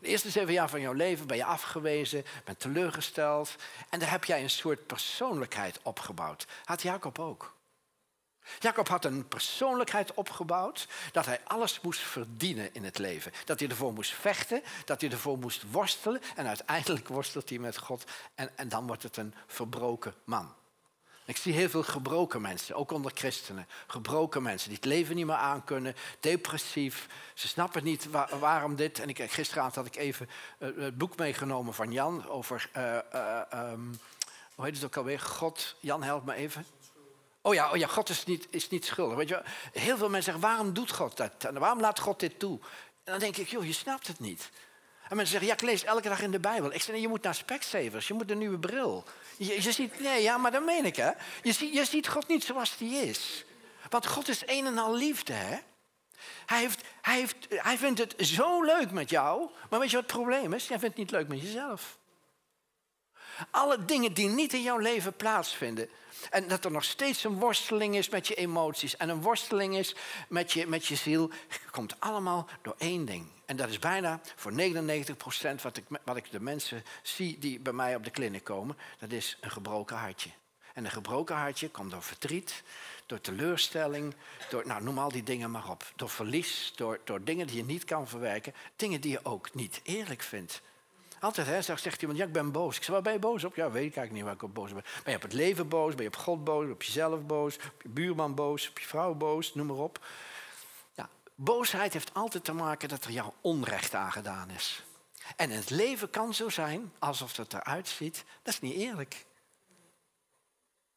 [0.00, 3.56] De eerste zeven jaar van jouw leven ben je afgewezen, bent teleurgesteld.
[3.88, 6.46] En daar heb jij een soort persoonlijkheid opgebouwd.
[6.64, 7.53] Had Jacob ook.
[8.58, 13.32] Jacob had een persoonlijkheid opgebouwd dat hij alles moest verdienen in het leven.
[13.44, 16.20] Dat hij ervoor moest vechten, dat hij ervoor moest worstelen.
[16.36, 18.04] En uiteindelijk worstelt hij met God
[18.34, 20.54] en, en dan wordt het een verbroken man.
[21.26, 23.66] Ik zie heel veel gebroken mensen, ook onder christenen.
[23.86, 27.08] Gebroken mensen die het leven niet meer aankunnen, depressief.
[27.34, 28.98] Ze snappen niet waarom dit.
[28.98, 30.28] En ik, gisteravond had ik even
[30.58, 33.98] uh, het boek meegenomen van Jan over, uh, uh, um,
[34.54, 35.20] hoe heet het ook alweer?
[35.20, 36.66] God, Jan help me even.
[37.46, 39.16] Oh ja, oh ja God is niet, is niet schuldig.
[39.16, 41.32] Weet je, heel veel mensen zeggen, waarom doet God dat?
[41.52, 42.58] Waarom laat God dit toe?
[43.04, 44.50] En dan denk ik, joh, je snapt het niet.
[45.08, 46.72] En mensen zeggen, ja, ik lees elke dag in de Bijbel.
[46.72, 49.04] Ik zeg, je moet naar Specsavers, je moet een nieuwe bril.
[49.36, 51.10] Je, ziet, nee, ja, maar dat meen ik, hè.
[51.42, 53.44] Je, ziet, je ziet God niet zoals hij is.
[53.90, 55.58] Want God is een en al liefde, hè.
[56.46, 59.50] Hij, heeft, hij, heeft, hij vindt het zo leuk met jou.
[59.70, 60.68] Maar weet je wat het probleem is?
[60.68, 61.98] Hij vindt het niet leuk met jezelf.
[63.50, 65.88] Alle dingen die niet in jouw leven plaatsvinden.
[66.30, 68.96] En dat er nog steeds een worsteling is met je emoties.
[68.96, 69.94] En een worsteling is
[70.28, 71.30] met je, met je ziel.
[71.70, 73.26] Komt allemaal door één ding.
[73.44, 77.60] En dat is bijna voor 99 procent wat ik, wat ik de mensen zie die
[77.60, 78.76] bij mij op de kliniek komen.
[78.98, 80.30] Dat is een gebroken hartje.
[80.74, 82.62] En een gebroken hartje komt door verdriet,
[83.06, 84.14] door teleurstelling,
[84.50, 85.92] door, nou, noem al die dingen maar op.
[85.96, 89.80] Door verlies, door, door dingen die je niet kan verwerken, dingen die je ook niet
[89.82, 90.62] eerlijk vindt.
[91.24, 92.76] Altijd hè, zegt, iemand, ja, ik ben boos.
[92.76, 93.54] Ik zeg, waar ben je boos op?
[93.54, 94.82] Ja, weet ik eigenlijk niet waar ik op boos ben.
[94.82, 95.94] Ben je op het leven boos?
[95.94, 96.70] Ben je op God boos?
[96.70, 97.56] Op jezelf boos?
[97.56, 98.68] Op je buurman boos?
[98.68, 99.54] Op je vrouw boos?
[99.54, 100.06] Noem maar op.
[100.94, 104.82] Ja, boosheid heeft altijd te maken dat er jou onrecht aangedaan is.
[105.36, 108.24] En het leven kan zo zijn, alsof het eruit ziet.
[108.42, 109.26] Dat is niet eerlijk.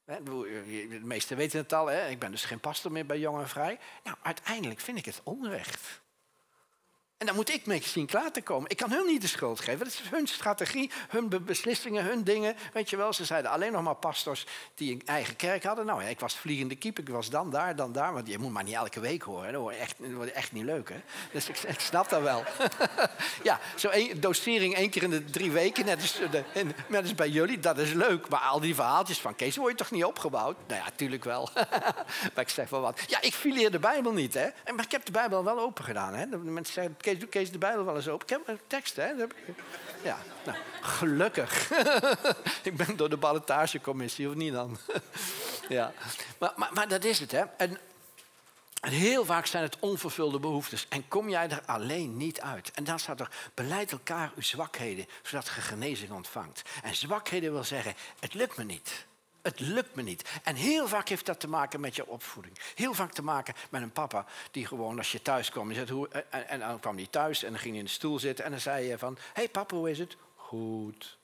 [0.06, 2.08] De meesten weten het al, hè?
[2.08, 3.80] ik ben dus geen pastor meer bij Jong en Vrij.
[4.04, 6.02] Nou, uiteindelijk vind ik het onrecht.
[7.18, 8.70] En dan moet ik mee zien klaar te komen.
[8.70, 9.80] Ik kan hun niet de schuld geven.
[9.80, 12.56] Dat is hun strategie, hun beslissingen, hun dingen.
[12.74, 15.86] Weet je wel, ze zeiden alleen nog maar pastors die een eigen kerk hadden.
[15.86, 18.14] Nou ja, ik was vliegende kiep, ik was dan daar, dan daar.
[18.14, 19.52] Want je moet maar niet elke week horen.
[19.52, 21.02] Dat wordt echt, wordt echt niet leuk, hè.
[21.32, 22.44] Dus ik, snap dat wel.
[23.44, 26.02] ja, zo'n dosering één keer in de drie weken, net
[26.92, 28.30] als, bij jullie, dat is leuk.
[28.30, 30.58] Maar al die verhaaltjes van Kees, word je toch niet opgebouwd?
[30.68, 31.50] Nou ja, natuurlijk wel.
[32.34, 33.00] maar ik zeg wel wat.
[33.08, 34.48] Ja, ik fileer de Bijbel niet, hè.
[34.76, 36.30] Maar ik heb de Bijbel wel open gedaan, hè.
[36.30, 38.28] De mensen zeggen, Kees, doe Kees de Bijbel wel eens open.
[38.28, 39.06] Ik heb een tekst, hè?
[40.04, 41.72] Ja, nou, gelukkig.
[42.64, 44.78] ik ben door de ballotagecommissie, of niet dan?
[45.70, 45.94] ja,
[46.38, 47.44] maar, maar, dat is het, hè?
[47.58, 47.80] En,
[48.82, 50.86] en heel vaak zijn het onvervulde behoeftes.
[50.90, 52.72] En kom jij er alleen niet uit.
[52.72, 56.62] En dan staat er, beleid elkaar uw zwakheden, zodat je genezing ontvangt.
[56.84, 59.06] En zwakheden wil zeggen, het lukt me niet.
[59.48, 60.30] Het lukt me niet.
[60.44, 62.58] En heel vaak heeft dat te maken met je opvoeding.
[62.76, 65.74] Heel vaak te maken met een papa die gewoon als je thuis kwam...
[65.74, 68.46] Zegt, hoe, en, dan kwam hij thuis en dan ging hij in de stoel zitten...
[68.46, 70.18] en dan zei je van, hé hey papa, hoe is het?
[70.36, 71.18] Goed.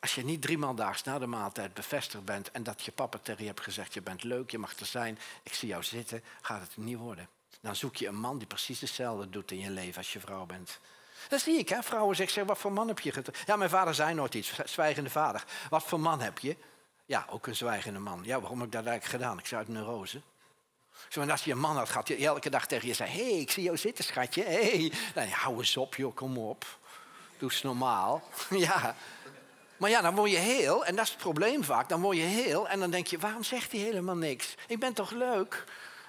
[0.00, 2.50] Als je niet driemaal daags na de maaltijd bevestigd bent...
[2.50, 5.18] en dat je papa tegen je hebt gezegd, je bent leuk, je mag er zijn...
[5.42, 7.28] ik zie jou zitten, gaat het niet worden.
[7.60, 10.46] Dan zoek je een man die precies hetzelfde doet in je leven als je vrouw
[10.46, 10.80] bent...
[11.28, 11.82] Dat zie ik, hè.
[11.82, 15.44] Vrouwen zeggen, wat voor man heb je Ja, mijn vader zei nooit iets, zwijgende vader.
[15.70, 16.56] Wat voor man heb je?
[17.06, 18.20] Ja, ook een zwijgende man.
[18.24, 19.38] Ja, waarom heb ik dat eigenlijk gedaan?
[19.38, 20.20] Ik zei uit neurose.
[21.08, 23.10] Zo, en als je een man had gehad, die elke dag tegen je zei...
[23.10, 24.42] hé, hey, ik zie jou zitten, schatje.
[24.44, 24.92] Hey.
[25.30, 26.78] hou eens op, joh, kom op.
[27.38, 28.22] Doe eens normaal.
[28.50, 28.94] ja.
[29.76, 31.88] Maar ja, dan word je heel, en dat is het probleem vaak.
[31.88, 34.54] Dan word je heel en dan denk je, waarom zegt hij helemaal niks?
[34.66, 35.64] Ik ben toch leuk?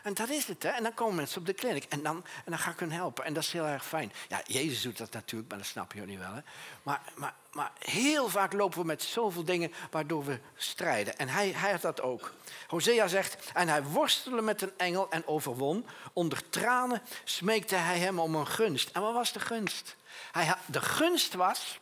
[0.06, 0.64] En dat is het.
[0.64, 0.70] Hè?
[0.70, 3.26] En dan komen mensen op de kliniek en dan, en dan ga ik hun helpen.
[3.26, 4.12] En dat is heel erg fijn.
[4.28, 6.34] Ja, Jezus doet dat natuurlijk, maar dat snappen jullie wel.
[6.34, 6.42] Hè?
[6.84, 11.18] Maar, maar, maar heel vaak lopen we met zoveel dingen waardoor we strijden.
[11.18, 12.34] En hij, hij had dat ook.
[12.68, 15.86] Hosea zegt, en hij worstelde met een engel en overwon.
[16.14, 18.90] Onder tranen smeekte hij hem om een gunst.
[18.90, 19.96] En wat was de gunst?
[20.32, 21.80] Hij had, de gunst was,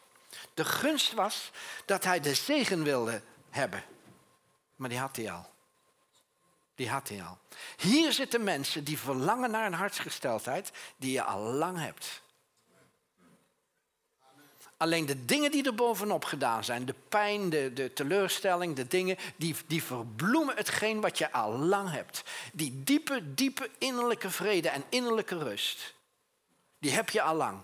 [0.53, 1.51] de gunst was
[1.85, 3.83] dat hij de zegen wilde hebben.
[4.75, 5.52] Maar die had hij al.
[6.75, 7.37] Die had hij al.
[7.77, 12.21] Hier zitten mensen die verlangen naar een hartsgesteldheid die je al lang hebt.
[14.77, 19.17] Alleen de dingen die er bovenop gedaan zijn, de pijn, de, de teleurstelling, de dingen,
[19.35, 22.23] die, die verbloemen hetgeen wat je al lang hebt.
[22.53, 25.93] Die diepe, diepe innerlijke vrede en innerlijke rust,
[26.79, 27.61] die heb je al lang.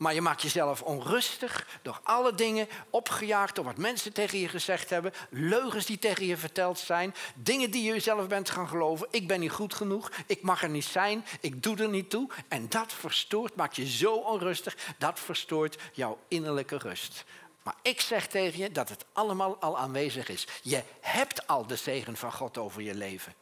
[0.00, 4.90] Maar je maakt jezelf onrustig door alle dingen, opgejaagd door wat mensen tegen je gezegd
[4.90, 9.06] hebben, leugens die tegen je verteld zijn, dingen die je jezelf bent gaan geloven.
[9.10, 12.30] Ik ben niet goed genoeg, ik mag er niet zijn, ik doe er niet toe.
[12.48, 17.24] En dat verstoort, maakt je zo onrustig, dat verstoort jouw innerlijke rust.
[17.62, 20.46] Maar ik zeg tegen je dat het allemaal al aanwezig is.
[20.62, 23.34] Je hebt al de zegen van God over je leven.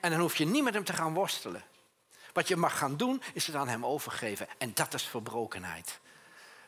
[0.00, 1.64] En dan hoef je niet met hem te gaan worstelen.
[2.32, 4.48] Wat je mag gaan doen, is het aan hem overgeven.
[4.58, 6.00] En dat is verbrokenheid.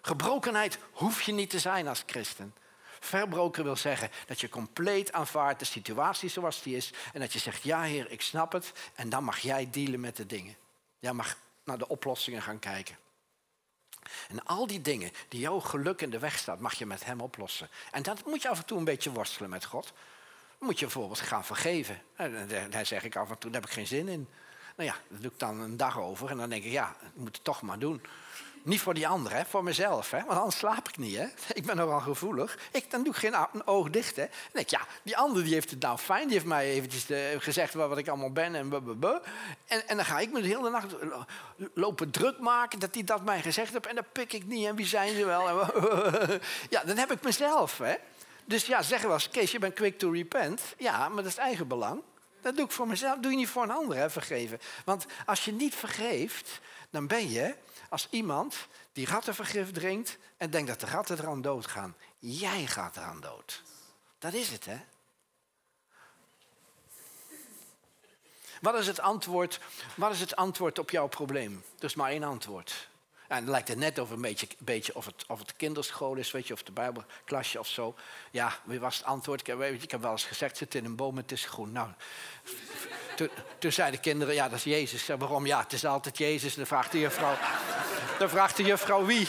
[0.01, 2.55] Gebrokenheid hoef je niet te zijn als christen.
[3.01, 6.93] Verbroken wil zeggen dat je compleet aanvaardt de situatie zoals die is.
[7.13, 8.73] En dat je zegt, ja heer, ik snap het.
[8.95, 10.57] En dan mag jij dealen met de dingen.
[10.99, 12.97] Jij mag naar de oplossingen gaan kijken.
[14.29, 17.21] En al die dingen die jouw geluk in de weg staat, mag je met hem
[17.21, 17.69] oplossen.
[17.91, 19.93] En dat moet je af en toe een beetje worstelen met God.
[20.59, 22.03] Dan moet je bijvoorbeeld gaan vergeven.
[22.17, 24.29] En daar zeg ik af en toe, daar heb ik geen zin in.
[24.75, 27.09] Nou ja, dat doe ik dan een dag over en dan denk ik, ja, ik
[27.15, 28.03] moet het toch maar doen.
[28.65, 30.11] Niet voor die anderen, hè, voor mezelf.
[30.11, 31.17] Hè, want anders slaap ik niet.
[31.17, 31.27] Hè.
[31.61, 32.59] Ik ben nogal gevoelig.
[32.73, 34.17] Ik, dan doe ik geen een oog dicht.
[34.17, 34.23] Hè.
[34.23, 36.25] Dan denk ik, ja, die ander die heeft het nou fijn.
[36.25, 38.55] Die heeft mij eventjes eh, gezegd wat ik allemaal ben.
[38.55, 38.73] En,
[39.67, 40.95] en, dan ga ik me de hele nacht
[41.75, 43.87] lopen druk maken dat hij dat mij gezegd heeft.
[43.87, 44.67] En dan pik ik niet.
[44.67, 45.49] En wie zijn ze wel?
[46.75, 47.79] ja, dan heb ik mezelf.
[47.79, 47.95] Hè.
[48.45, 50.61] Dus ja, zeggen we als Kees, je bent quick to repent.
[50.79, 52.03] Ja, maar dat is eigen belang.
[52.45, 53.19] Dat doe ik voor mezelf.
[53.19, 54.61] doe je niet voor een ander, hè, vergeven.
[54.85, 57.55] Want als je niet vergeeft, dan ben je
[57.89, 58.57] als iemand
[58.93, 61.97] die rattenvergif drinkt en denkt dat de ratten eraan doodgaan.
[62.19, 63.63] Jij gaat eraan dood.
[64.19, 64.81] Dat is het, hè?
[68.61, 69.61] Wat is het antwoord,
[69.95, 71.65] wat is het antwoord op jouw probleem?
[71.79, 72.89] Is maar één antwoord.
[73.29, 76.47] En dan lijkt het net over een beetje, beetje of, het, het kinderschool is, weet
[76.47, 77.95] je, of de bijbelklasje of zo.
[78.31, 79.41] Ja, wie was het antwoord?
[79.41, 81.73] Ik heb, ik heb wel eens gezegd, zit in een boom, het is groen.
[81.73, 81.89] Nou,
[83.59, 85.07] toen, zeiden de kinderen, ja, dat is Jezus.
[85.07, 85.47] Waarom?
[85.47, 86.55] Ja, het is altijd Jezus.
[86.55, 87.37] Dan vraagt de juffrouw,
[88.19, 89.29] dan vraagt de juffrouw wie?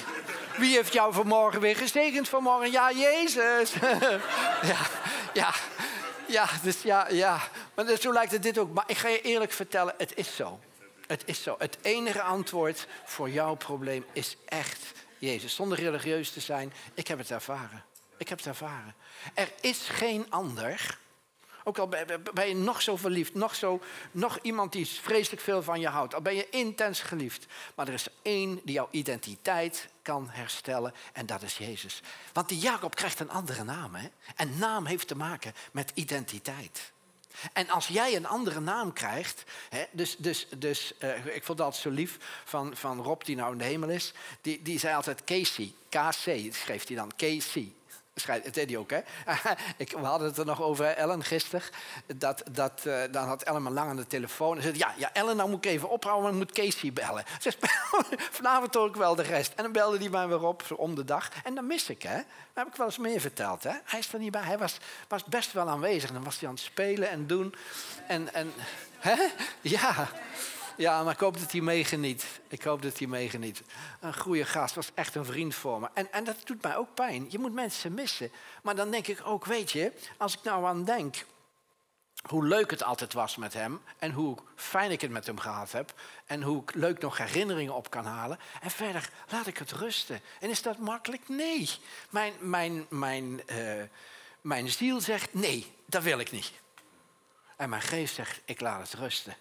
[0.58, 2.72] Wie heeft jou vanmorgen weer gezegend vanmorgen?
[2.72, 3.74] Ja, Jezus.
[4.72, 4.80] ja,
[5.34, 5.54] ja,
[6.28, 7.42] ja, dus ja, ja.
[7.74, 8.74] Maar zo lijkt het dit ook.
[8.74, 10.60] Maar ik ga je eerlijk vertellen, het is zo.
[11.08, 11.56] Het is zo.
[11.58, 15.56] Het enige antwoord voor jouw probleem is echt Jezus.
[15.56, 17.84] Zonder religieus te zijn, ik heb het ervaren.
[18.18, 18.96] Ik heb het ervaren.
[19.34, 20.98] Er is geen ander
[21.68, 21.88] ook al
[22.34, 26.14] ben je nog zo verliefd, nog, zo, nog iemand die vreselijk veel van je houdt.
[26.14, 27.46] Al ben je intens geliefd.
[27.76, 32.02] Maar er is één die jouw identiteit kan herstellen en dat is Jezus.
[32.34, 33.96] Want die Jacob krijgt een andere naam.
[33.96, 34.08] Hè?
[34.36, 36.92] En naam heeft te maken met identiteit.
[37.54, 41.76] En als jij een andere naam krijgt, hè, dus, dus, dus uh, ik vond dat
[41.76, 45.24] zo lief van, van Rob die nou in de hemel is, die, die zei altijd
[45.24, 47.74] Casey, KC schreef hij dan, Casey.
[48.52, 49.00] Deed hij ook, hè?
[49.78, 51.62] Ik, we hadden het er nog over, Ellen, gisteren.
[52.16, 54.56] Dat, dat, uh, dan had Ellen me lang aan de telefoon.
[54.56, 57.24] En zei, ja, ja, Ellen, nou moet ik even ophouden, maar ik moet Casey bellen.
[57.40, 57.52] Ze
[58.32, 59.54] vanavond hoor ik wel de rest.
[59.56, 61.30] En dan belde hij mij weer op, om de dag.
[61.44, 62.16] En dan mis ik, hè?
[62.16, 63.74] Dat heb ik wel eens meer verteld, hè?
[63.84, 64.44] Hij is er niet bij.
[64.44, 66.12] Hij was, was best wel aanwezig.
[66.12, 67.56] Dan was hij aan het spelen en doen.
[68.08, 68.54] En, en
[69.08, 69.16] hè?
[69.62, 70.10] Ja.
[70.78, 72.26] Ja, maar ik hoop dat hij meegeniet.
[72.48, 73.62] Ik hoop dat hij meegeniet.
[74.00, 75.90] Een goede gast, was echt een vriend voor me.
[75.94, 77.26] En, en dat doet mij ook pijn.
[77.30, 78.32] Je moet mensen missen.
[78.64, 81.26] Maar dan denk ik ook, weet je, als ik nou aan denk
[82.28, 85.72] hoe leuk het altijd was met hem en hoe fijn ik het met hem gehad
[85.72, 85.94] heb
[86.26, 88.40] en hoe ik leuk nog herinneringen op kan halen.
[88.62, 90.22] En verder laat ik het rusten.
[90.40, 91.30] En is dat makkelijk?
[91.30, 91.70] Nee.
[92.10, 93.84] Mijn, mijn, mijn, uh,
[94.42, 96.52] mijn ziel zegt nee, dat wil ik niet.
[97.56, 99.36] En mijn geest zegt ik laat het rusten.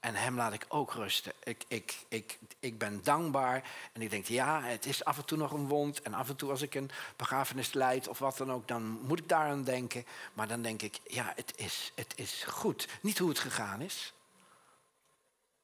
[0.00, 1.32] En hem laat ik ook rusten.
[1.42, 3.70] Ik, ik, ik, ik ben dankbaar.
[3.92, 6.02] En ik denk, ja, het is af en toe nog een wond.
[6.02, 9.18] En af en toe als ik een begrafenis leid of wat dan ook, dan moet
[9.18, 10.04] ik daaraan denken.
[10.32, 12.88] Maar dan denk ik, ja, het is, het is goed.
[13.00, 14.12] Niet hoe het gegaan is.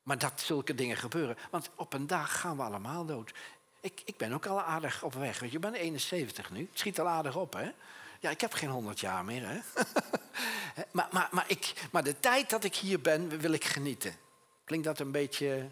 [0.02, 1.36] Maar dat zulke dingen gebeuren.
[1.50, 3.32] Want op een dag gaan we allemaal dood.
[3.80, 5.38] Ik, ik ben ook al aardig op weg.
[5.38, 6.60] Weet je, ik ben 71 nu.
[6.70, 7.70] Het schiet al aardig op, hè?
[8.20, 9.58] Ja, ik heb geen 100 jaar meer, hè?
[10.90, 14.16] maar, maar, maar, ik, maar de tijd dat ik hier ben, wil ik genieten.
[14.64, 15.68] Klinkt dat een beetje.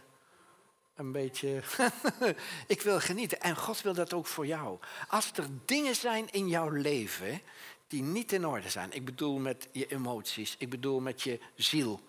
[0.95, 1.63] Een beetje.
[2.67, 3.41] ik wil genieten.
[3.41, 4.79] En God wil dat ook voor jou.
[5.09, 7.41] Als er dingen zijn in jouw leven
[7.87, 8.93] die niet in orde zijn.
[8.93, 10.55] Ik bedoel met je emoties.
[10.59, 12.01] Ik bedoel met je ziel.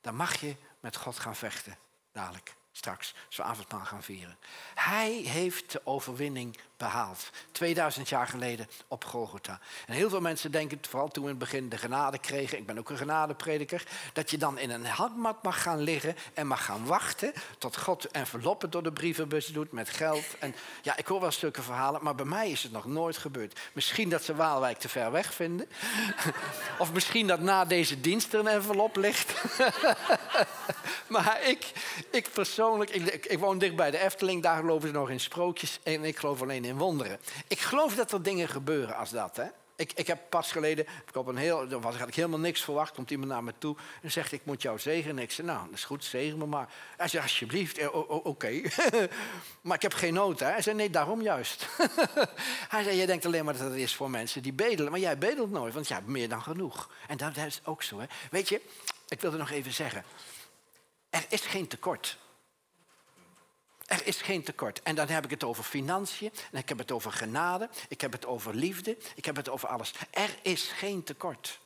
[0.00, 1.78] Dan mag je met God gaan vechten.
[2.12, 4.36] Dadelijk straks, we avondmaal gaan vieren.
[4.74, 7.30] Hij heeft de overwinning behaald.
[7.52, 9.60] 2000 jaar geleden op Golgotha.
[9.86, 12.66] En heel veel mensen denken, vooral toen we in het begin de genade kregen, ik
[12.66, 16.64] ben ook een genadeprediker, dat je dan in een handmat mag gaan liggen en mag
[16.64, 20.38] gaan wachten tot God enveloppen door de brievenbus doet met geld.
[20.38, 23.60] En ja, ik hoor wel stukken verhalen, maar bij mij is het nog nooit gebeurd.
[23.72, 25.68] Misschien dat ze Waalwijk te ver weg vinden.
[26.78, 29.34] of misschien dat na deze dienst er een envelop ligt.
[31.08, 31.72] maar ik,
[32.10, 35.78] ik persoonlijk, ik, ik woon dicht bij de Efteling, daar geloven ze nog in sprookjes
[35.82, 37.18] en ik geloof alleen in wonderen.
[37.48, 39.36] Ik geloof dat er dingen gebeuren als dat.
[39.36, 39.46] Hè?
[39.76, 42.64] Ik, ik heb pas geleden, ik op een heel, er was, had ik helemaal niks
[42.64, 45.22] verwacht, komt iemand naar me toe en zegt, ik moet jou zegenen.
[45.22, 46.68] Ik zei, nou, dat is goed, zegen me maar.
[46.96, 47.94] Hij zei, alsjeblieft, eh,
[48.26, 48.60] oké.
[49.62, 50.40] maar ik heb geen nood.
[50.40, 51.66] Hij zei, nee, daarom juist.
[52.74, 55.18] Hij zei, je denkt alleen maar dat het is voor mensen die bedelen, maar jij
[55.18, 56.90] bedelt nooit, want jij hebt meer dan genoeg.
[57.06, 58.06] En dat is ook zo, hè.
[58.30, 58.60] Weet je,
[59.08, 60.04] ik wilde nog even zeggen,
[61.10, 62.18] er is geen tekort.
[63.88, 64.82] Er is geen tekort.
[64.82, 68.12] En dan heb ik het over financiën, en ik heb het over genade, ik heb
[68.12, 69.94] het over liefde, ik heb het over alles.
[70.10, 71.60] Er is geen tekort.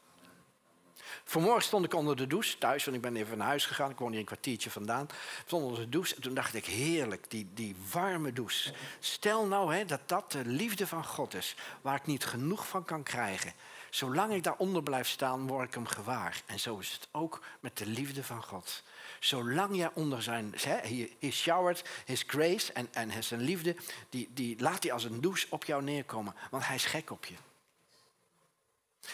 [1.24, 3.90] Vanmorgen stond ik onder de douche thuis, want ik ben even naar huis gegaan.
[3.90, 5.04] Ik woon hier een kwartiertje vandaan.
[5.04, 8.72] Ik stond onder de douche en toen dacht ik, heerlijk, die, die warme douche.
[9.00, 12.84] Stel nou hè, dat dat de liefde van God is, waar ik niet genoeg van
[12.84, 13.52] kan krijgen.
[13.90, 16.42] Zolang ik daaronder blijf staan, word ik hem gewaar.
[16.46, 18.82] En zo is het ook met de liefde van God.
[19.24, 20.54] Zolang jij onder zijn,
[21.18, 23.76] his showered, his grace en, en zijn liefde,
[24.08, 26.34] die, die laat hij als een douche op jou neerkomen.
[26.50, 27.34] Want hij is gek op je.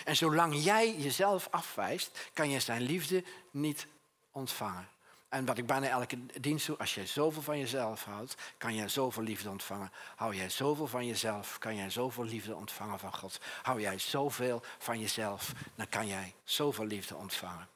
[0.04, 3.86] En zolang jij jezelf afwijst, kan je zijn liefde niet
[4.30, 4.88] ontvangen.
[5.28, 8.88] En wat ik bijna elke dienst doe, als jij zoveel van jezelf houdt, kan jij
[8.88, 9.92] zoveel liefde ontvangen.
[10.16, 13.40] Hou jij zoveel van jezelf, kan jij zoveel liefde ontvangen van God.
[13.62, 17.68] Hou jij zoveel van jezelf, dan kan jij zoveel liefde ontvangen.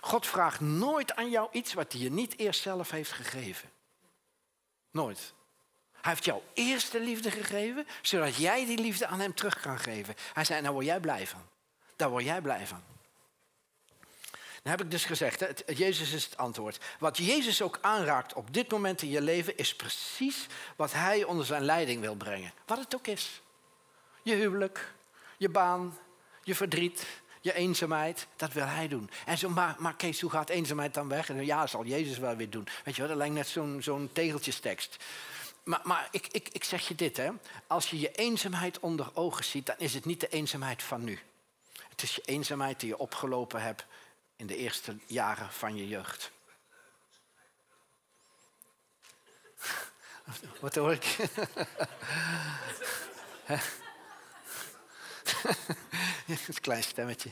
[0.00, 3.70] God vraagt nooit aan jou iets wat hij je niet eerst zelf heeft gegeven.
[4.90, 5.32] Nooit.
[5.92, 9.78] Hij heeft jou eerst de liefde gegeven, zodat jij die liefde aan hem terug kan
[9.78, 10.14] geven.
[10.32, 11.42] Hij zei, daar word jij blij van.
[11.96, 12.82] Daar word jij blij van.
[14.62, 16.78] Dan heb ik dus gezegd, Jezus is het antwoord.
[16.98, 21.46] Wat Jezus ook aanraakt op dit moment in je leven, is precies wat hij onder
[21.46, 22.52] zijn leiding wil brengen.
[22.66, 23.42] Wat het ook is.
[24.22, 24.94] Je huwelijk,
[25.36, 25.98] je baan,
[26.42, 27.06] je verdriet,
[27.48, 29.10] je eenzaamheid, dat wil hij doen.
[29.26, 31.28] En zo, maar, maar Kees, hoe gaat eenzaamheid dan weg?
[31.28, 32.68] En ja, zal Jezus wel weer doen.
[32.84, 35.04] Weet je wel, dat lijkt net zo'n zo'n tegeltjestekst.
[35.64, 37.30] Maar, maar ik, ik, ik zeg je dit, hè.
[37.66, 41.18] Als je je eenzaamheid onder ogen ziet, dan is het niet de eenzaamheid van nu.
[41.88, 43.84] Het is je eenzaamheid die je opgelopen hebt
[44.36, 46.30] in de eerste jaren van je jeugd.
[50.60, 51.16] Wat hoor ik?
[56.48, 57.30] een klein stemmetje.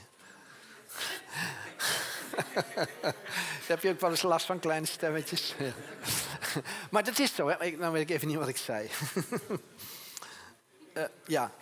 [3.67, 5.55] Heb je ook wel eens last van kleine stemmetjes?
[6.91, 7.57] maar dat is zo, hè?
[7.59, 8.91] Dan nou weet ik even niet wat ik zei.
[10.95, 11.53] uh, ja.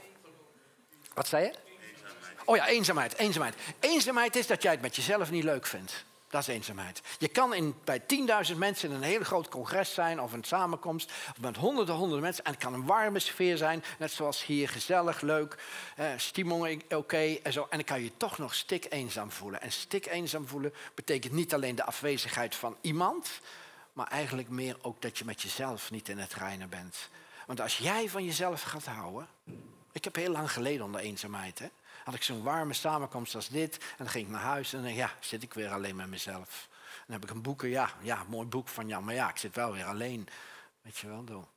[1.14, 1.52] Wat zei je?
[2.44, 3.54] Oh ja, eenzaamheid, eenzaamheid.
[3.80, 6.04] Eenzaamheid is dat jij het met jezelf niet leuk vindt.
[6.34, 7.00] Dat is eenzaamheid.
[7.18, 8.00] Je kan in, bij
[8.50, 11.12] 10.000 mensen in een heel groot congres zijn of een samenkomst.
[11.30, 12.44] Of met honderden, honderden mensen.
[12.44, 13.84] En het kan een warme sfeer zijn.
[13.98, 15.58] Net zoals hier, gezellig, leuk.
[15.96, 17.36] Eh, stimul oké.
[17.42, 17.60] en zo.
[17.70, 19.60] en dan kan je je toch nog stik eenzaam voelen.
[19.60, 23.40] En stik eenzaam voelen betekent niet alleen de afwezigheid van iemand.
[23.92, 27.08] Maar eigenlijk meer ook dat je met jezelf niet in het reinen bent.
[27.46, 29.28] Want als jij van jezelf gaat houden.
[29.92, 31.58] Ik heb heel lang geleden onder eenzaamheid.
[31.58, 31.68] Hè?
[32.04, 33.78] Had ik zo'n warme samenkomst als dit.
[33.78, 36.68] En dan ging ik naar huis en dan ja, zit ik weer alleen met mezelf.
[37.06, 39.54] Dan heb ik een boeken, ja, ja, mooi boek van ja, maar ja, ik zit
[39.54, 40.28] wel weer alleen.
[40.82, 41.48] Weet je wel, door.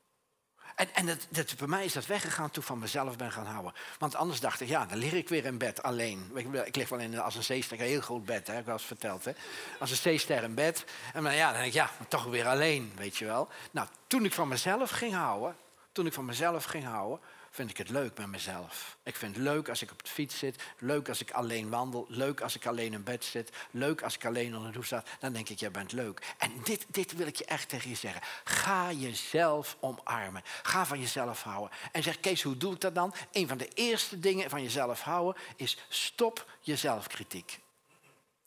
[0.78, 3.46] En, en dat, dat, bij mij is dat weggegaan toen ik van mezelf ben gaan
[3.46, 3.74] houden.
[4.00, 6.32] Want anders dacht ik, ja, dan lig ik weer in bed alleen.
[6.66, 8.84] Ik, lig wel in als een zeester, een heel groot bed, hè, ik wel eens
[8.84, 9.26] verteld.
[9.26, 9.32] Hè.
[9.80, 10.86] Als een zeester in bed.
[11.14, 13.48] En dan, ja, dan denk ik, ja, maar toch weer alleen, weet je wel.
[13.72, 15.56] Nou, toen ik van mezelf ging houden,
[15.92, 17.20] toen ik van mezelf ging houden,
[17.58, 18.98] vind ik het leuk met mezelf.
[19.04, 22.06] Ik vind het leuk als ik op de fiets zit, leuk als ik alleen wandel,
[22.10, 25.04] leuk als ik alleen in bed zit, leuk als ik alleen onder de douche sta.
[25.20, 26.36] Dan denk ik, jij bent leuk.
[26.38, 28.22] En dit, dit wil ik je echt tegen je zeggen.
[28.44, 30.44] Ga jezelf omarmen.
[30.64, 31.78] Ga van jezelf houden.
[31.92, 33.14] En zeg, Kees, hoe doe ik dat dan?
[33.32, 37.60] Een van de eerste dingen van jezelf houden is stop je zelfkritiek.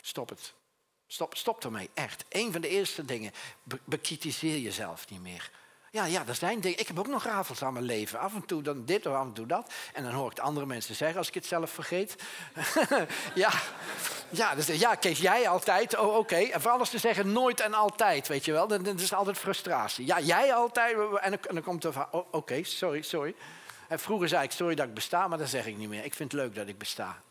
[0.01, 0.55] Stop het.
[1.07, 2.25] Stop, stop ermee, echt.
[2.29, 3.33] Een van de eerste dingen.
[3.85, 5.51] bekritiseer jezelf niet meer.
[5.93, 6.79] Ja, ja, dat zijn dingen.
[6.79, 8.19] Ik heb ook nog rafels aan mijn leven.
[8.19, 9.73] Af en toe dan dit of af en toe dat.
[9.93, 12.15] En dan hoor ik andere mensen zeggen als ik het zelf vergeet.
[13.35, 13.51] ja,
[14.29, 15.99] ja, dus, ja, Kees, jij altijd.
[15.99, 16.37] Oh, oké.
[16.37, 18.67] En voor alles te zeggen nooit en altijd, weet je wel.
[18.67, 20.07] Dat, is altijd frustratie.
[20.07, 20.97] Ja, jij altijd.
[21.21, 23.35] En dan, dan komt er van, oh, oké, sorry, sorry.
[23.89, 26.05] En vroeger zei ik, sorry dat ik besta, maar dat zeg ik niet meer.
[26.05, 27.23] Ik vind het leuk dat ik besta.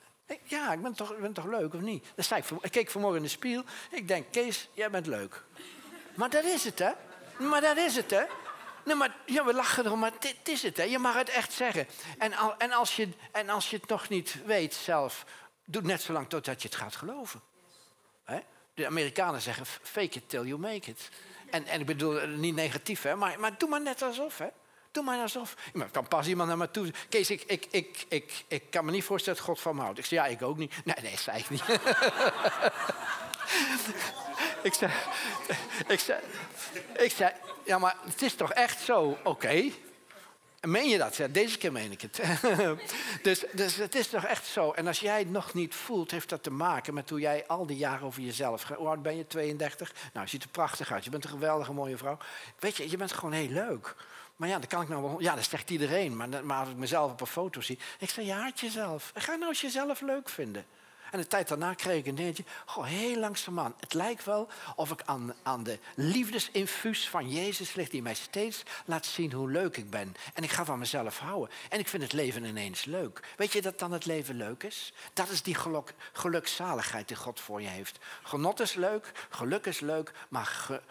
[0.43, 2.05] Ja, ik ben toch, toch leuk, of niet?
[2.15, 3.63] Dat zei ik, ik keek vanmorgen in de spiegel.
[3.91, 5.43] Ik denk, Kees, jij bent leuk.
[6.13, 6.91] Maar dat is het, hè?
[7.37, 8.23] Maar dat is het, hè?
[8.97, 10.77] Maar ja, we lachen erom, maar dit is het.
[10.77, 10.83] Hè.
[10.83, 11.87] Je mag het echt zeggen.
[12.17, 15.25] En, al, en, als je, en als je het nog niet weet zelf,
[15.65, 17.41] doe net zo lang totdat je het gaat geloven.
[18.23, 18.39] Hè?
[18.73, 21.09] De Amerikanen zeggen, fake it till you make it.
[21.49, 24.37] En, en ik bedoel, niet negatief, hè, maar, maar doe maar net alsof.
[24.37, 24.47] Hè.
[24.91, 25.55] Doe maar alsof.
[25.73, 26.93] Maar kan pas iemand naar me toe.
[27.09, 29.99] Kees, ik, ik, ik, ik, ik kan me niet voorstellen dat God van me houdt.
[29.99, 30.73] Ik zeg, ja, ik ook niet.
[30.85, 31.63] Nee, nee, zei ik niet.
[34.69, 34.91] ik zei,
[35.87, 36.01] ik
[36.97, 37.11] ik
[37.69, 39.17] ja, maar het is toch echt zo?
[39.23, 39.71] Oké.
[40.61, 41.15] Meen je dat?
[41.15, 42.21] Ja, deze keer meen ik het.
[43.23, 44.71] dus, dus het is toch echt zo.
[44.71, 47.65] En als jij het nog niet voelt, heeft dat te maken met hoe jij al
[47.65, 48.63] die jaren over jezelf...
[48.63, 49.27] Hoe oud ben je?
[49.27, 49.93] 32?
[50.13, 51.03] Nou, je ziet er prachtig uit.
[51.03, 52.17] Je bent een geweldige mooie vrouw.
[52.59, 53.95] Weet je, je bent gewoon heel leuk.
[54.35, 55.21] Maar ja, dat kan ik nou wel...
[55.21, 56.15] Ja, dat zegt iedereen.
[56.15, 57.79] Maar, maar als ik mezelf op een foto zie...
[57.99, 59.11] Ik zeg, je haat jezelf.
[59.15, 60.65] Ga nou eens jezelf leuk vinden.
[61.11, 62.43] En de tijd daarna kreeg ik een dingetje.
[62.65, 63.75] Goh, heel langzamerhand.
[63.79, 67.91] Het lijkt wel of ik aan, aan de liefdesinfuus van Jezus ligt...
[67.91, 70.15] die mij steeds laat zien hoe leuk ik ben.
[70.33, 71.55] En ik ga van mezelf houden.
[71.69, 73.19] En ik vind het leven ineens leuk.
[73.37, 74.93] Weet je dat dan het leven leuk is?
[75.13, 77.97] Dat is die geluk, gelukzaligheid die God voor je heeft.
[78.23, 80.13] Genot is leuk, geluk is leuk...
[80.29, 80.81] maar ge,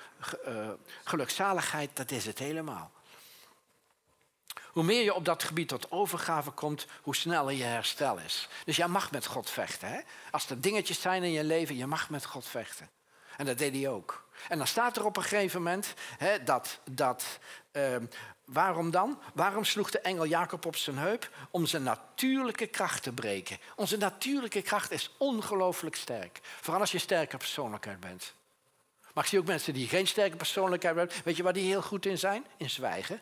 [0.48, 0.70] uh,
[1.04, 2.90] gelukzaligheid, dat is het helemaal.
[4.72, 8.48] Hoe meer je op dat gebied tot overgave komt, hoe sneller je herstel is.
[8.64, 9.88] Dus jij mag met God vechten.
[9.88, 10.00] Hè?
[10.30, 12.88] Als er dingetjes zijn in je leven, je mag met God vechten.
[13.36, 14.26] En dat deed hij ook.
[14.48, 16.78] En dan staat er op een gegeven moment hè, dat.
[16.90, 17.38] dat
[17.72, 17.96] uh,
[18.44, 19.20] waarom dan?
[19.34, 21.30] Waarom sloeg de engel Jacob op zijn heup?
[21.50, 23.58] Om zijn natuurlijke kracht te breken.
[23.76, 26.40] Onze natuurlijke kracht is ongelooflijk sterk.
[26.42, 28.34] Vooral als je sterke persoonlijkheid bent.
[29.14, 31.16] Maar ik zie ook mensen die geen sterke persoonlijkheid hebben.
[31.24, 32.46] Weet je waar die heel goed in zijn?
[32.56, 33.20] In zwijgen.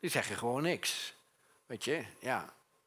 [0.00, 1.14] Die zeggen gewoon niks.
[1.66, 2.44] Weet je, ja.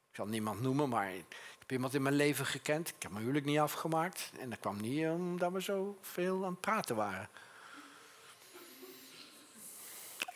[0.10, 1.26] Ik zal niemand noemen, maar ik
[1.60, 2.88] heb iemand in mijn leven gekend.
[2.88, 4.32] Ik heb mijn huwelijk niet afgemaakt.
[4.40, 7.30] En dat kwam niet omdat we zo veel aan het praten waren.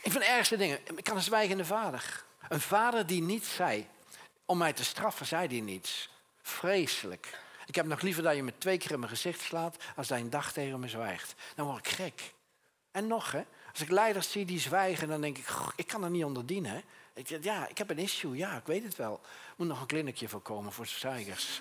[0.01, 0.79] Ik vind de ergste dingen.
[0.95, 2.23] Ik kan een zwijgende vader.
[2.49, 3.87] Een vader die niets zei.
[4.45, 6.09] Om mij te straffen, zei hij niets.
[6.41, 7.39] Vreselijk.
[7.65, 9.83] Ik heb nog liever dat je me twee keer in mijn gezicht slaat...
[9.95, 11.35] als je een dag tegen me zwijgt.
[11.55, 12.33] Dan word ik gek.
[12.91, 13.43] En nog, hè.
[13.75, 16.83] Als ik leiders zie die zwijgen, dan denk ik, ik kan er niet onder dienen.
[17.13, 19.21] Ik, ja, ik heb een issue, ja, ik weet het wel.
[19.55, 21.59] Moet nog een kliniekje voorkomen voor zwijgers.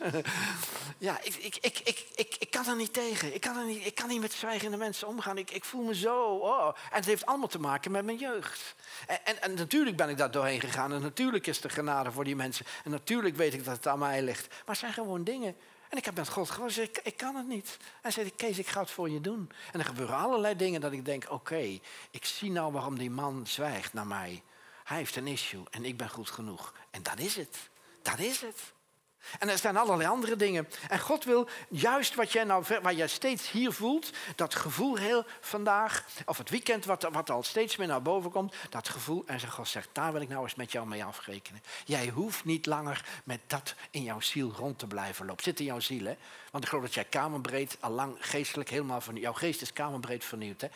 [0.99, 1.79] ja, ik, ik, ik,
[2.15, 3.35] ik, ik, kan er niet tegen.
[3.35, 5.39] Ik kan, niet, ik kan niet met zwijgende mensen omgaan.
[5.39, 6.35] Ik, ik voel me zo.
[6.35, 6.67] Oh.
[6.67, 8.75] En het heeft allemaal te maken met mijn jeugd.
[9.07, 10.93] En, en, en, natuurlijk ben ik daar doorheen gegaan.
[10.93, 12.67] En natuurlijk is er genade voor die mensen.
[12.85, 14.49] En natuurlijk weet ik dat het aan mij ligt.
[14.49, 15.57] Maar het zijn gewoon dingen
[15.95, 17.77] en ik heb met God gewoon gezegd, ik, kan het niet.
[18.03, 19.51] Hij zei, Kees, ik ga het voor je doen.
[19.73, 21.79] En er gebeuren allerlei dingen dat ik denk, oké,
[22.11, 24.43] ik zie nou waarom die man zwijgt naar mij.
[24.85, 26.75] Hij heeft een issue en ik ben goed genoeg.
[26.91, 27.57] En dat is het.
[28.03, 28.73] Dat is het.
[29.39, 30.69] En er zijn allerlei andere dingen.
[30.89, 35.25] En God wil juist wat jij nou, waar jij steeds hier voelt, dat gevoel heel
[35.41, 39.23] vandaag, of het weekend wat, wat al steeds meer naar boven komt, dat gevoel.
[39.27, 41.63] En God zegt, daar wil ik nou eens met jou mee afrekenen.
[41.85, 45.45] Jij hoeft niet langer met dat in jouw ziel rond te blijven lopen.
[45.45, 46.17] Zit in jouw ziel, hè?
[46.55, 50.25] Want ik geloof dat jij kamerbreed, al lang geestelijk helemaal van jouw geest is kamerbreed
[50.25, 50.61] vernieuwd.
[50.61, 50.69] Hè?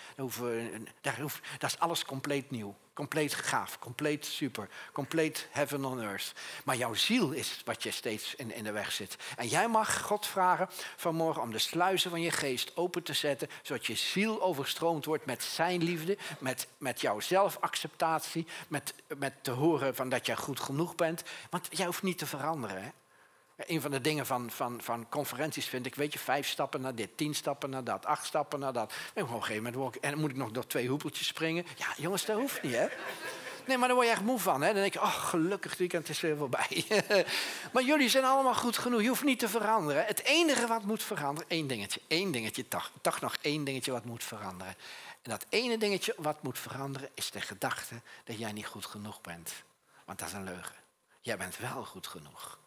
[1.01, 2.77] Daar hoeft, dat is alles compleet nieuw.
[2.93, 6.33] Compleet gaaf, compleet super, compleet heaven on earth.
[6.65, 9.17] Maar jouw ziel is wat je steeds in, in de weg zit.
[9.37, 13.49] En jij mag God vragen vanmorgen om de sluizen van je geest open te zetten,
[13.63, 19.51] zodat je ziel overstroomd wordt met zijn liefde, met, met jouw zelfacceptatie, met, met te
[19.51, 21.23] horen van dat jij goed genoeg bent.
[21.51, 22.83] Want jij hoeft niet te veranderen.
[22.83, 22.89] Hè?
[23.67, 26.95] Een van de dingen van, van, van conferenties vind ik, weet je, vijf stappen naar
[26.95, 28.93] dit, tien stappen naar dat, acht stappen naar dat.
[29.15, 31.67] En op een gegeven moment en dan moet ik nog door twee hoepeltjes springen.
[31.77, 32.87] Ja, jongens, dat hoeft niet, hè?
[33.67, 34.61] Nee, maar daar word je echt moe van.
[34.61, 34.73] Hè?
[34.73, 36.85] Dan denk je, oh, gelukkig, het weekend is er voorbij.
[37.73, 39.03] maar jullie zijn allemaal goed genoeg.
[39.03, 40.05] Je hoeft niet te veranderen.
[40.05, 42.01] Het enige wat moet veranderen, één dingetje.
[42.07, 44.75] één dingetje, toch, toch nog één dingetje wat moet veranderen.
[45.23, 47.95] En dat ene dingetje wat moet veranderen, is de gedachte
[48.25, 49.53] dat jij niet goed genoeg bent.
[50.05, 50.75] Want dat is een leugen.
[51.21, 52.59] Jij bent wel goed genoeg.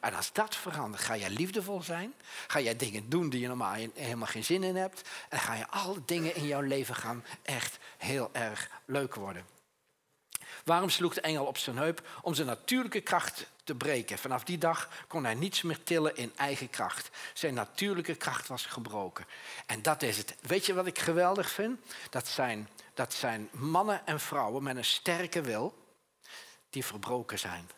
[0.00, 2.14] En als dat verandert, ga jij liefdevol zijn.
[2.46, 5.08] Ga jij dingen doen die je normaal helemaal geen zin in hebt.
[5.28, 9.46] En ga je alle dingen in jouw leven gaan echt heel erg leuk worden.
[10.64, 12.08] Waarom sloeg de engel op zijn heup?
[12.22, 14.18] Om zijn natuurlijke kracht te breken.
[14.18, 17.10] Vanaf die dag kon hij niets meer tillen in eigen kracht.
[17.32, 19.26] Zijn natuurlijke kracht was gebroken.
[19.66, 20.36] En dat is het.
[20.40, 21.80] Weet je wat ik geweldig vind?
[22.10, 25.86] Dat zijn, dat zijn mannen en vrouwen met een sterke wil
[26.70, 27.70] die verbroken zijn.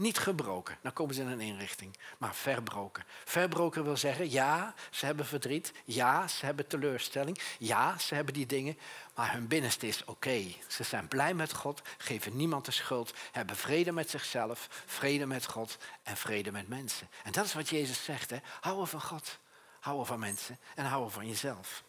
[0.00, 3.04] Niet gebroken, dan komen ze in een inrichting, maar verbroken.
[3.24, 8.46] Verbroken wil zeggen, ja, ze hebben verdriet, ja, ze hebben teleurstelling, ja, ze hebben die
[8.46, 8.78] dingen,
[9.14, 10.42] maar hun binnenste is oké.
[10.68, 15.46] Ze zijn blij met God, geven niemand de schuld, hebben vrede met zichzelf, vrede met
[15.46, 17.08] God en vrede met mensen.
[17.24, 18.38] En dat is wat Jezus zegt, hè?
[18.60, 19.38] houden van God,
[19.80, 21.82] houden van mensen en houden van jezelf.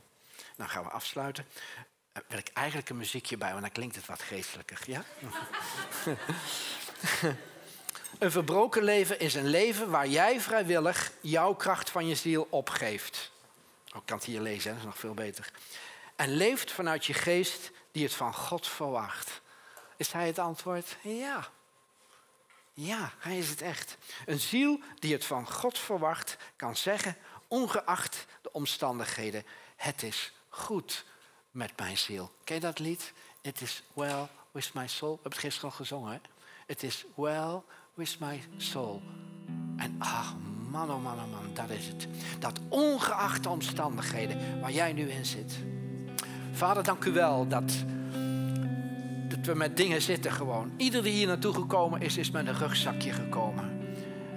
[0.57, 1.45] Nou gaan we afsluiten.
[2.14, 5.03] Uh, wil ik eigenlijk een muziekje bij, want dan klinkt het wat geestelijker, ja?
[8.20, 13.32] Een verbroken leven is een leven waar jij vrijwillig jouw kracht van je ziel opgeeft.
[13.89, 15.51] Oh, ik kan het hier lezen, dat is nog veel beter.
[16.16, 19.41] En leeft vanuit je geest die het van God verwacht.
[19.97, 20.97] Is hij het antwoord?
[21.01, 21.47] Ja.
[22.74, 23.97] Ja, hij is het echt.
[24.26, 29.45] Een ziel die het van God verwacht kan zeggen, ongeacht de omstandigheden,
[29.76, 31.05] het is goed
[31.51, 32.32] met mijn ziel.
[32.43, 33.14] Ken je dat lied?
[33.41, 35.12] It is well with my soul.
[35.12, 36.22] We hebben het gisteren al gezongen.
[36.66, 37.62] Het is well
[38.02, 39.02] with my soul.
[39.78, 40.36] En ach,
[40.72, 42.08] man, oh man, oh man, dat is het.
[42.39, 45.58] Dat ongeacht de omstandigheden waar jij nu in zit.
[46.52, 47.74] Vader, dank u wel dat,
[49.30, 50.72] dat we met dingen zitten gewoon.
[50.78, 53.70] Ieder die hier naartoe gekomen is, is met een rugzakje gekomen.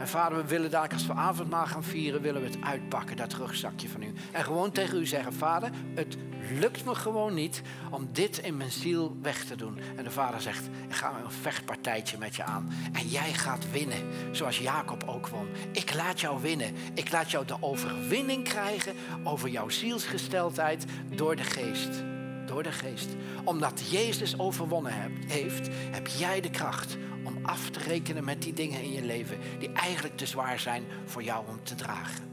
[0.04, 3.32] En vader, we willen daar als we avondmaal gaan vieren, willen we het uitpakken, dat
[3.32, 4.12] rugzakje van u.
[4.32, 6.16] En gewoon tegen u zeggen, vader, het
[6.50, 9.78] lukt me gewoon niet om dit in mijn ziel weg te doen.
[9.96, 12.72] En de vader zegt, ik ga een vechtpartijtje met je aan.
[12.92, 14.02] En jij gaat winnen,
[14.32, 15.48] zoals Jacob ook won.
[15.72, 16.74] Ik laat jou winnen.
[16.94, 20.84] Ik laat jou de overwinning krijgen over jouw zielsgesteldheid
[21.14, 22.02] door de geest.
[22.46, 23.08] Door de geest.
[23.44, 24.92] Omdat Jezus overwonnen
[25.26, 29.38] heeft, heb jij de kracht om af te rekenen met die dingen in je leven
[29.58, 32.32] die eigenlijk te zwaar zijn voor jou om te dragen.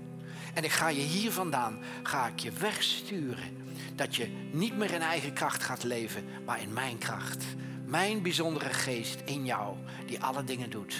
[0.53, 3.59] En ik ga je hier vandaan, ga ik je wegsturen.
[3.95, 7.43] Dat je niet meer in eigen kracht gaat leven, maar in mijn kracht.
[7.85, 9.75] Mijn bijzondere geest in jou,
[10.05, 10.95] die alle dingen doet.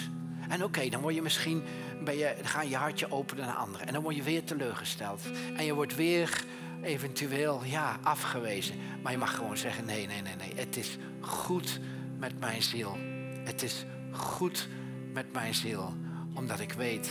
[0.48, 1.62] En oké, dan word je misschien,
[2.04, 3.86] ben je, ga je hartje openen naar anderen.
[3.86, 5.20] En dan word je weer teleurgesteld.
[5.56, 6.44] En je wordt weer
[6.82, 8.74] eventueel, ja, afgewezen.
[9.02, 10.52] Maar je mag gewoon zeggen, nee, nee, nee, nee.
[10.54, 11.80] Het is goed
[12.18, 12.98] met mijn ziel.
[13.44, 14.68] Het is goed
[15.12, 15.94] met mijn ziel.
[16.34, 17.10] Omdat ik weet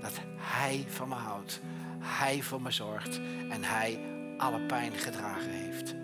[0.00, 1.60] dat Hij van me houdt.
[1.98, 3.20] Hij voor me zorgt.
[3.50, 4.00] En Hij
[4.36, 5.99] alle pijn gedragen heeft.